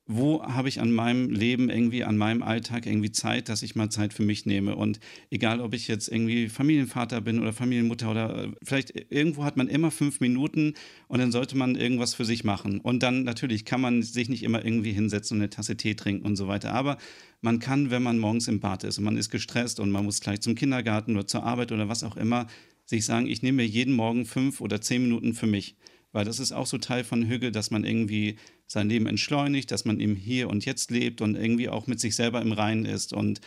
wo 0.07 0.43
habe 0.43 0.69
ich 0.69 0.81
an 0.81 0.93
meinem 0.93 1.31
Leben 1.31 1.71
irgendwie, 1.71 2.05
an 2.05 2.19
meinem 2.19 2.43
Alltag 2.43 2.85
irgendwie 2.85 3.11
Zeit, 3.11 3.49
dass 3.49 3.63
ich 3.63 3.75
mal 3.75 3.89
Zeit 3.89 4.13
für 4.13 4.23
mich 4.23 4.45
nehme. 4.45 4.77
Und 4.77 5.01
egal, 5.31 5.61
ob 5.61 5.73
ich 5.73 5.89
jetzt 5.89 6.09
irgendwie 6.09 6.49
Familienvater 6.51 7.23
bin 7.23 7.41
oder 7.41 7.55
Familienmutter 7.55 8.11
oder 8.11 8.53
vielleicht 8.63 8.93
irgendwo 9.11 9.45
hat 9.45 9.57
man 9.57 9.69
immer 9.69 9.91
fünf 9.91 10.21
Minuten 10.21 10.75
und 11.09 11.21
dann 11.21 11.33
sollte 11.33 11.57
man 11.57 11.75
irgendwas 11.75 12.15
für 12.15 12.27
sich 12.27 12.45
machen. 12.45 12.81
Und 12.81 13.03
dann 13.03 13.25
natürlich 13.25 13.65
kann 13.65 13.81
man 13.81 14.03
sich 14.03 14.29
nicht 14.29 14.43
immer 14.43 14.63
irgendwie 14.63 14.93
hinsetzen 14.93 15.39
und 15.39 15.43
eine 15.43 15.51
Tasse 15.51 15.77
Tee 15.77 15.95
trinken 15.95 16.27
und 16.27 16.37
so 16.37 16.49
weiter. 16.49 16.73
Aber 16.75 16.99
man 17.41 17.59
kann, 17.59 17.91
wenn 17.91 18.03
man 18.03 18.19
morgens 18.19 18.47
im 18.47 18.61
Bad 18.61 18.85
ist 18.85 18.99
und 18.99 19.05
man 19.05 19.17
ist 19.17 19.31
gestresst 19.31 19.81
und 19.81 19.91
man 19.91 20.05
muss 20.05 20.21
gleich 20.21 20.41
zum 20.43 20.55
Kindergarten 20.55 21.17
oder 21.17 21.27
zur 21.27 21.45
Arbeit 21.45 21.73
oder 21.73 21.89
was 21.89 22.05
auch 22.05 22.19
immer, 22.19 22.47
sich 22.85 23.07
sagen, 23.07 23.27
ich 23.27 23.41
nehme 23.41 23.63
mir 23.63 23.67
jeden 23.67 23.95
Morgen 23.95 24.27
fünf 24.27 24.61
oder 24.61 24.83
zehn 24.83 25.03
Minuten 25.03 25.33
für 25.33 25.47
mich. 25.47 25.77
Weil 26.15 26.25
das 26.25 26.39
ist 26.39 26.53
auch 26.53 26.67
so 26.67 26.79
Teil 26.79 27.03
von 27.03 27.29
Hügge, 27.29 27.51
dass 27.51 27.73
man 27.73 27.85
irgendwie 27.85 28.37
sein 28.69 28.89
Leben 28.89 29.07
entschleunigt, 29.07 29.71
dass 29.73 29.85
man 29.85 29.99
im 29.99 30.15
Hier 30.15 30.49
und 30.49 30.65
Jetzt 30.65 30.93
lebt 30.93 31.21
und 31.21 31.35
irgendwie 31.35 31.69
auch 31.69 31.89
mit 31.89 31.99
sich 31.99 32.15
selber 32.15 32.41
im 32.41 32.53
Reinen 32.53 32.87
ist. 32.87 33.13
Und 33.13 33.41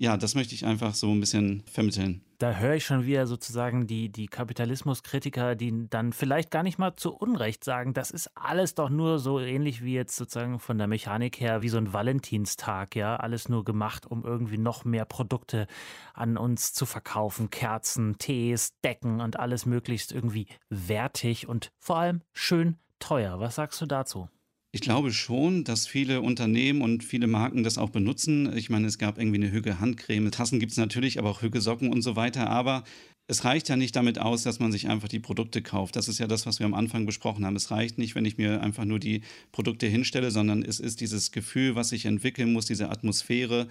ja, 0.00 0.16
das 0.16 0.34
möchte 0.34 0.54
ich 0.54 0.64
einfach 0.64 0.94
so 0.94 1.10
ein 1.10 1.20
bisschen 1.20 1.62
vermitteln. 1.70 2.22
Da 2.38 2.54
höre 2.54 2.76
ich 2.76 2.86
schon 2.86 3.04
wieder 3.04 3.26
sozusagen 3.26 3.86
die, 3.86 4.08
die 4.08 4.28
Kapitalismuskritiker, 4.28 5.54
die 5.54 5.90
dann 5.90 6.14
vielleicht 6.14 6.50
gar 6.50 6.62
nicht 6.62 6.78
mal 6.78 6.96
zu 6.96 7.12
Unrecht 7.14 7.64
sagen, 7.64 7.92
das 7.92 8.10
ist 8.10 8.34
alles 8.34 8.74
doch 8.74 8.88
nur 8.88 9.18
so 9.18 9.38
ähnlich 9.38 9.84
wie 9.84 9.92
jetzt 9.92 10.16
sozusagen 10.16 10.58
von 10.58 10.78
der 10.78 10.86
Mechanik 10.86 11.38
her, 11.38 11.60
wie 11.60 11.68
so 11.68 11.76
ein 11.76 11.92
Valentinstag, 11.92 12.96
ja, 12.96 13.16
alles 13.16 13.50
nur 13.50 13.62
gemacht, 13.62 14.06
um 14.06 14.24
irgendwie 14.24 14.56
noch 14.56 14.86
mehr 14.86 15.04
Produkte 15.04 15.66
an 16.14 16.38
uns 16.38 16.72
zu 16.72 16.86
verkaufen, 16.86 17.50
Kerzen, 17.50 18.16
Tees, 18.16 18.72
Decken 18.82 19.20
und 19.20 19.38
alles 19.38 19.66
möglichst 19.66 20.12
irgendwie 20.12 20.46
wertig 20.70 21.46
und 21.46 21.72
vor 21.78 21.98
allem 21.98 22.22
schön 22.32 22.78
teuer. 23.00 23.38
Was 23.38 23.56
sagst 23.56 23.78
du 23.82 23.84
dazu? 23.84 24.30
Ich 24.72 24.82
glaube 24.82 25.12
schon, 25.12 25.64
dass 25.64 25.88
viele 25.88 26.20
Unternehmen 26.20 26.80
und 26.82 27.02
viele 27.02 27.26
Marken 27.26 27.64
das 27.64 27.76
auch 27.76 27.90
benutzen. 27.90 28.56
Ich 28.56 28.70
meine, 28.70 28.86
es 28.86 28.98
gab 28.98 29.18
irgendwie 29.18 29.38
eine 29.38 29.50
Hüge 29.50 29.80
Handcreme. 29.80 30.30
Tassen 30.30 30.60
gibt 30.60 30.70
es 30.70 30.78
natürlich, 30.78 31.18
aber 31.18 31.30
auch 31.30 31.42
Hüge 31.42 31.60
Socken 31.60 31.92
und 31.92 32.02
so 32.02 32.14
weiter. 32.14 32.48
Aber 32.48 32.84
es 33.26 33.44
reicht 33.44 33.68
ja 33.68 33.74
nicht 33.74 33.96
damit 33.96 34.20
aus, 34.20 34.44
dass 34.44 34.60
man 34.60 34.70
sich 34.70 34.88
einfach 34.88 35.08
die 35.08 35.18
Produkte 35.18 35.60
kauft. 35.60 35.96
Das 35.96 36.06
ist 36.06 36.20
ja 36.20 36.28
das, 36.28 36.46
was 36.46 36.60
wir 36.60 36.66
am 36.66 36.74
Anfang 36.74 37.04
besprochen 37.04 37.44
haben. 37.44 37.56
Es 37.56 37.72
reicht 37.72 37.98
nicht, 37.98 38.14
wenn 38.14 38.24
ich 38.24 38.38
mir 38.38 38.60
einfach 38.60 38.84
nur 38.84 39.00
die 39.00 39.22
Produkte 39.50 39.88
hinstelle, 39.88 40.30
sondern 40.30 40.62
es 40.62 40.78
ist 40.78 41.00
dieses 41.00 41.32
Gefühl, 41.32 41.74
was 41.74 41.90
ich 41.90 42.06
entwickeln 42.06 42.52
muss, 42.52 42.66
diese 42.66 42.90
Atmosphäre. 42.90 43.66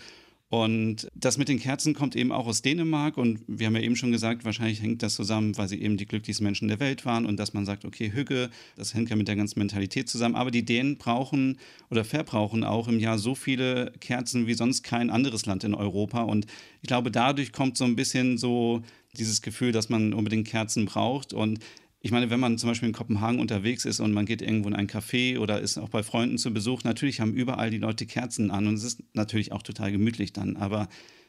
Und 0.49 1.07
das 1.13 1.37
mit 1.37 1.47
den 1.47 1.59
Kerzen 1.59 1.93
kommt 1.93 2.15
eben 2.15 2.31
auch 2.31 2.47
aus 2.47 2.63
Dänemark 2.63 3.17
und 3.17 3.39
wir 3.47 3.67
haben 3.67 3.75
ja 3.75 3.83
eben 3.83 3.95
schon 3.95 4.11
gesagt, 4.11 4.45
wahrscheinlich 4.45 4.81
hängt 4.81 5.03
das 5.03 5.13
zusammen, 5.13 5.55
weil 5.59 5.67
sie 5.67 5.79
eben 5.79 5.95
die 5.95 6.07
glücklichsten 6.07 6.43
Menschen 6.43 6.67
der 6.67 6.79
Welt 6.79 7.05
waren 7.05 7.27
und 7.27 7.37
dass 7.37 7.53
man 7.53 7.67
sagt, 7.67 7.85
okay, 7.85 8.11
Hügge, 8.11 8.49
das 8.75 8.95
hängt 8.95 9.11
ja 9.11 9.15
mit 9.15 9.27
der 9.27 9.35
ganzen 9.35 9.59
Mentalität 9.59 10.09
zusammen. 10.09 10.33
Aber 10.33 10.49
die 10.49 10.65
Dänen 10.65 10.97
brauchen 10.97 11.59
oder 11.91 12.03
verbrauchen 12.03 12.63
auch 12.63 12.87
im 12.87 12.99
Jahr 12.99 13.19
so 13.19 13.35
viele 13.35 13.93
Kerzen 13.99 14.47
wie 14.47 14.55
sonst 14.55 14.81
kein 14.81 15.11
anderes 15.11 15.45
Land 15.45 15.63
in 15.63 15.75
Europa. 15.75 16.23
Und 16.23 16.47
ich 16.81 16.87
glaube, 16.87 17.11
dadurch 17.11 17.51
kommt 17.51 17.77
so 17.77 17.85
ein 17.85 17.95
bisschen 17.95 18.39
so 18.39 18.81
dieses 19.17 19.43
Gefühl, 19.43 19.71
dass 19.71 19.89
man 19.89 20.15
unbedingt 20.15 20.47
Kerzen 20.47 20.85
braucht. 20.85 21.31
Und 21.31 21.59
ich 22.01 22.11
meine, 22.11 22.29
wenn 22.29 22.39
man 22.39 22.57
zum 22.57 22.69
Beispiel 22.69 22.87
in 22.87 22.95
Kopenhagen 22.95 23.39
unterwegs 23.39 23.83
ist 23.83 23.99
und 23.99 24.13
man 24.13 24.25
geht 24.25 24.41
irgendwo 24.41 24.69
in 24.69 24.75
ein 24.75 24.87
Café 24.87 25.37
oder 25.37 25.59
ist 25.59 25.77
auch 25.77 25.89
bei 25.89 26.01
Freunden 26.01 26.37
zu 26.37 26.53
Besuch, 26.53 26.83
natürlich 26.83 27.19
haben 27.19 27.33
überall 27.33 27.69
die 27.69 27.77
Leute 27.77 28.05
Kerzen 28.05 28.51
an 28.51 28.67
und 28.67 28.75
es 28.75 28.83
ist 28.83 29.03
natürlich 29.13 29.51
auch 29.51 29.63
total 29.63 29.91
gemütlich 29.91 30.31
dann. 30.31 30.55
Aber 30.55 30.87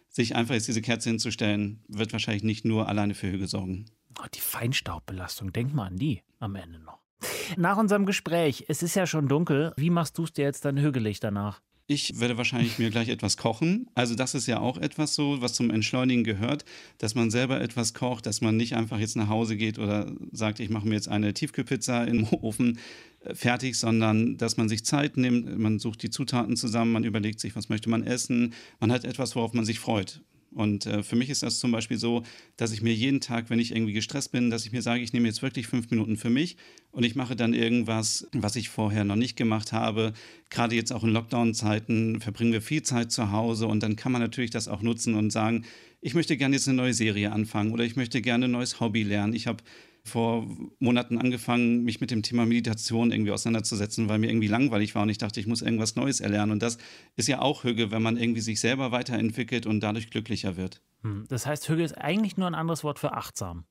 sich 0.09 0.37
einfach 0.37 0.55
jetzt 0.55 0.69
diese 0.69 0.83
Kerze 0.83 1.09
hinzustellen, 1.11 1.83
wird 1.89 2.13
wahrscheinlich 2.13 2.45
nicht 2.45 2.65
nur 2.65 2.89
alleine 2.89 3.15
für 3.15 3.31
Hüge 3.31 3.49
sorgen. 3.49 3.87
Oh, 4.21 4.27
die 4.33 4.41
Feinstaubbelastung, 4.41 5.53
denk 5.53 5.75
mal 5.75 5.87
an 5.87 5.97
die 5.97 6.23
am 6.39 6.55
Ende 6.55 6.79
noch. 6.79 7.01
Nach 7.57 7.77
unserem 7.77 8.07
Gespräch, 8.07 8.65
es 8.69 8.83
ist 8.83 8.95
ja 8.95 9.07
schon 9.07 9.29
dunkel, 9.29 9.73
wie 9.77 9.91
machst 9.91 10.19
du 10.19 10.25
es 10.25 10.33
dir 10.33 10.45
jetzt 10.45 10.65
dann 10.65 10.79
hügelig 10.79 11.21
danach? 11.21 11.61
Ich 11.93 12.21
werde 12.21 12.37
wahrscheinlich 12.37 12.79
mir 12.79 12.89
gleich 12.91 13.09
etwas 13.09 13.37
kochen. 13.37 13.89
Also 13.97 14.15
das 14.15 14.37
ist 14.37 14.47
ja 14.47 14.61
auch 14.61 14.79
etwas 14.79 15.17
so, 15.17 15.43
was 15.43 15.55
zum 15.55 15.71
Entschleunigen 15.71 16.23
gehört, 16.23 16.65
dass 16.99 17.17
man 17.17 17.33
selber 17.33 17.61
etwas 17.61 17.95
kocht, 17.95 18.27
dass 18.27 18.41
man 18.41 18.57
nicht 18.57 18.77
einfach 18.77 19.01
jetzt 19.01 19.17
nach 19.17 19.29
Hause 19.29 19.57
geht 19.57 19.77
oder 19.81 20.13
sagt, 20.31 20.61
ich 20.61 20.71
mache 20.71 20.87
mir 20.87 20.95
jetzt 20.95 21.09
eine 21.09 21.35
Tiefkühlpizza 21.35 22.05
im 22.05 22.29
Ofen 22.43 22.79
äh, 23.25 23.35
fertig, 23.35 23.77
sondern 23.77 24.37
dass 24.37 24.57
man 24.57 24.69
sich 24.69 24.85
Zeit 24.85 25.17
nimmt, 25.17 25.59
man 25.59 25.81
sucht 25.81 26.05
die 26.05 26.11
Zutaten 26.11 26.57
zusammen, 26.57 26.93
man 26.93 27.03
überlegt 27.03 27.41
sich, 27.41 27.57
was 27.57 27.69
möchte 27.69 27.91
man 27.91 28.05
essen, 28.05 28.55
man 28.79 28.93
hat 28.93 29.05
etwas, 29.05 29.35
worauf 29.35 29.53
man 29.53 29.65
sich 29.65 29.81
freut. 29.81 30.23
Und 30.53 30.87
äh, 30.87 31.03
für 31.03 31.17
mich 31.17 31.31
ist 31.31 31.43
das 31.43 31.61
zum 31.61 31.71
Beispiel 31.71 31.97
so, 31.97 32.23
dass 32.57 32.73
ich 32.73 32.83
mir 32.83 32.93
jeden 32.93 33.21
Tag, 33.21 33.51
wenn 33.51 33.61
ich 33.61 33.73
irgendwie 33.73 33.93
gestresst 33.93 34.33
bin, 34.33 34.51
dass 34.51 34.67
ich 34.67 34.73
mir 34.73 34.83
sage, 34.83 35.03
ich 35.03 35.13
nehme 35.13 35.29
jetzt 35.29 35.43
wirklich 35.43 35.69
fünf 35.69 35.91
Minuten 35.91 36.17
für 36.17 36.31
mich 36.31 36.57
und 36.91 37.05
ich 37.05 37.15
mache 37.15 37.37
dann 37.37 37.55
irgendwas, 37.55 38.27
was 38.33 38.57
ich 38.57 38.69
vorher 38.69 39.05
noch 39.05 39.17
nicht 39.17 39.37
gemacht 39.37 39.73
habe. 39.73 40.13
Gerade 40.49 40.75
jetzt 40.75 40.93
auch 40.93 41.05
in 41.05 41.11
Lockdown-Zeiten 41.11 42.21
verbringen 42.21 42.53
wir 42.53 42.63
viel 42.63 42.83
Zeit 42.83 43.13
zu 43.13 43.31
Hause 43.31 43.69
und 43.69 43.83
dann 43.83 43.95
kann 43.95 44.11
man 44.13 44.21
natürlich 44.21 44.51
das 44.51 44.67
auch 44.67 44.83
nutzen 44.83 45.15
und 45.15 45.31
sagen, 45.31 45.65
ich 46.01 46.15
möchte 46.15 46.37
gerne 46.37 46.57
jetzt 46.57 46.67
eine 46.67 46.77
neue 46.77 46.95
Serie 46.95 47.31
anfangen 47.31 47.73
oder 47.73 47.85
ich 47.85 47.95
möchte 47.95 48.21
gerne 48.21 48.47
ein 48.47 48.51
neues 48.51 48.81
Hobby 48.81 49.03
lernen. 49.03 49.35
Ich 49.35 49.47
habe 49.47 49.63
vor 50.05 50.47
Monaten 50.79 51.19
angefangen, 51.19 51.85
mich 51.85 52.01
mit 52.01 52.11
dem 52.11 52.23
Thema 52.23 52.47
Meditation 52.47 53.13
irgendwie 53.13 53.31
auseinanderzusetzen, 53.31 54.09
weil 54.09 54.19
mir 54.19 54.29
irgendwie 54.29 54.49
langweilig 54.49 54.95
war 54.95 55.03
und 55.03 55.09
ich 55.09 55.19
dachte, 55.19 55.41
ich 55.41 55.47
muss 55.47 55.63
irgendwas 55.63 55.97
Neues 55.97 56.21
erlernen. 56.21 56.53
Und 56.53 56.63
das 56.63 56.79
ist 57.17 57.29
ja 57.29 57.41
auch 57.41 57.65
Hüge, 57.65 57.91
wenn 57.91 58.03
man 58.03 58.17
irgendwie 58.17 58.41
sich 58.41 58.61
selber 58.61 58.93
weiterentwickelt 58.93 59.67
und 59.67 59.81
dadurch 59.81 60.11
glücklicher 60.11 60.57
wird. 60.57 60.83
Hm, 61.03 61.25
das 61.29 61.47
heißt, 61.47 61.69
Hüge 61.69 61.83
ist 61.83 61.99
eigentlich 61.99 62.37
nur 62.37 62.47
ein 62.47 62.55
anderes 62.55 62.85
Wort 62.85 62.99
für 62.99 63.13
achtsam. 63.13 63.65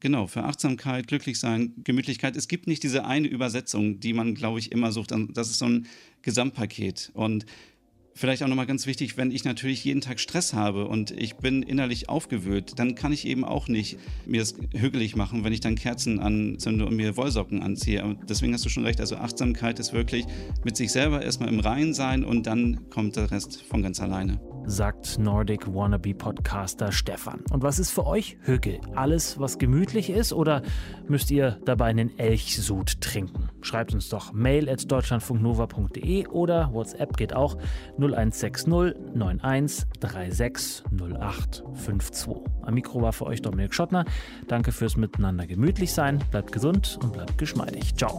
Genau, 0.00 0.26
für 0.26 0.44
Achtsamkeit, 0.44 1.08
Glücklichsein, 1.08 1.74
Gemütlichkeit. 1.84 2.34
Es 2.34 2.48
gibt 2.48 2.66
nicht 2.66 2.82
diese 2.82 3.04
eine 3.04 3.28
Übersetzung, 3.28 4.00
die 4.00 4.14
man, 4.14 4.34
glaube 4.34 4.58
ich, 4.58 4.72
immer 4.72 4.92
sucht. 4.92 5.12
Das 5.34 5.50
ist 5.50 5.58
so 5.58 5.66
ein 5.66 5.86
Gesamtpaket. 6.22 7.10
Und 7.12 7.44
Vielleicht 8.20 8.42
auch 8.42 8.48
nochmal 8.48 8.66
ganz 8.66 8.86
wichtig, 8.86 9.16
wenn 9.16 9.30
ich 9.30 9.44
natürlich 9.44 9.82
jeden 9.82 10.02
Tag 10.02 10.20
Stress 10.20 10.52
habe 10.52 10.86
und 10.86 11.10
ich 11.10 11.36
bin 11.36 11.62
innerlich 11.62 12.10
aufgewühlt, 12.10 12.78
dann 12.78 12.94
kann 12.94 13.14
ich 13.14 13.26
eben 13.26 13.46
auch 13.46 13.66
nicht 13.66 13.98
mir 14.26 14.40
das 14.40 14.56
hügelig 14.74 15.16
machen, 15.16 15.42
wenn 15.42 15.54
ich 15.54 15.60
dann 15.60 15.74
Kerzen 15.74 16.20
anzünde 16.20 16.84
und 16.84 16.94
mir 16.94 17.16
Wollsocken 17.16 17.62
anziehe. 17.62 18.04
Aber 18.04 18.16
deswegen 18.28 18.52
hast 18.52 18.62
du 18.66 18.68
schon 18.68 18.84
recht, 18.84 19.00
also 19.00 19.16
Achtsamkeit 19.16 19.78
ist 19.78 19.94
wirklich 19.94 20.26
mit 20.64 20.76
sich 20.76 20.92
selber 20.92 21.22
erstmal 21.22 21.48
im 21.48 21.60
Reinen 21.60 21.94
sein 21.94 22.22
und 22.22 22.46
dann 22.46 22.90
kommt 22.90 23.16
der 23.16 23.30
Rest 23.30 23.62
von 23.62 23.82
ganz 23.82 24.00
alleine. 24.00 24.38
Sagt 24.66 25.18
Nordic 25.18 25.66
Wannabe 25.66 26.12
Podcaster 26.12 26.92
Stefan. 26.92 27.40
Und 27.50 27.62
was 27.62 27.78
ist 27.78 27.90
für 27.90 28.06
euch 28.06 28.36
Hügel? 28.42 28.82
Alles, 28.94 29.40
was 29.40 29.56
gemütlich 29.56 30.10
ist 30.10 30.34
oder 30.34 30.62
müsst 31.08 31.30
ihr 31.30 31.58
dabei 31.64 31.86
einen 31.86 32.18
Elchsud 32.18 33.00
trinken? 33.00 33.48
Schreibt 33.62 33.94
uns 33.94 34.08
doch 34.08 34.32
mail 34.32 34.68
at 34.68 34.90
deutschlandfunknova.de 34.90 36.26
oder 36.28 36.72
WhatsApp 36.72 37.16
geht 37.16 37.34
auch 37.34 37.56
0160 37.98 38.72
91 38.72 39.86
36 40.00 40.84
08 41.20 41.64
52. 41.74 42.34
Am 42.62 42.74
Mikro 42.74 43.02
war 43.02 43.12
für 43.12 43.26
euch 43.26 43.42
Dominik 43.42 43.74
Schottner. 43.74 44.04
Danke 44.48 44.72
fürs 44.72 44.96
Miteinander 44.96 45.46
gemütlich 45.46 45.92
sein. 45.92 46.22
Bleibt 46.30 46.52
gesund 46.52 46.98
und 47.02 47.12
bleibt 47.12 47.38
geschmeidig. 47.38 47.94
Ciao. 47.96 48.18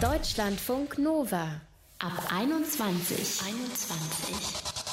Deutschlandfunk 0.00 0.98
Nova 0.98 1.60
ab 1.98 2.12
21. 2.32 3.42
21. 3.44 4.67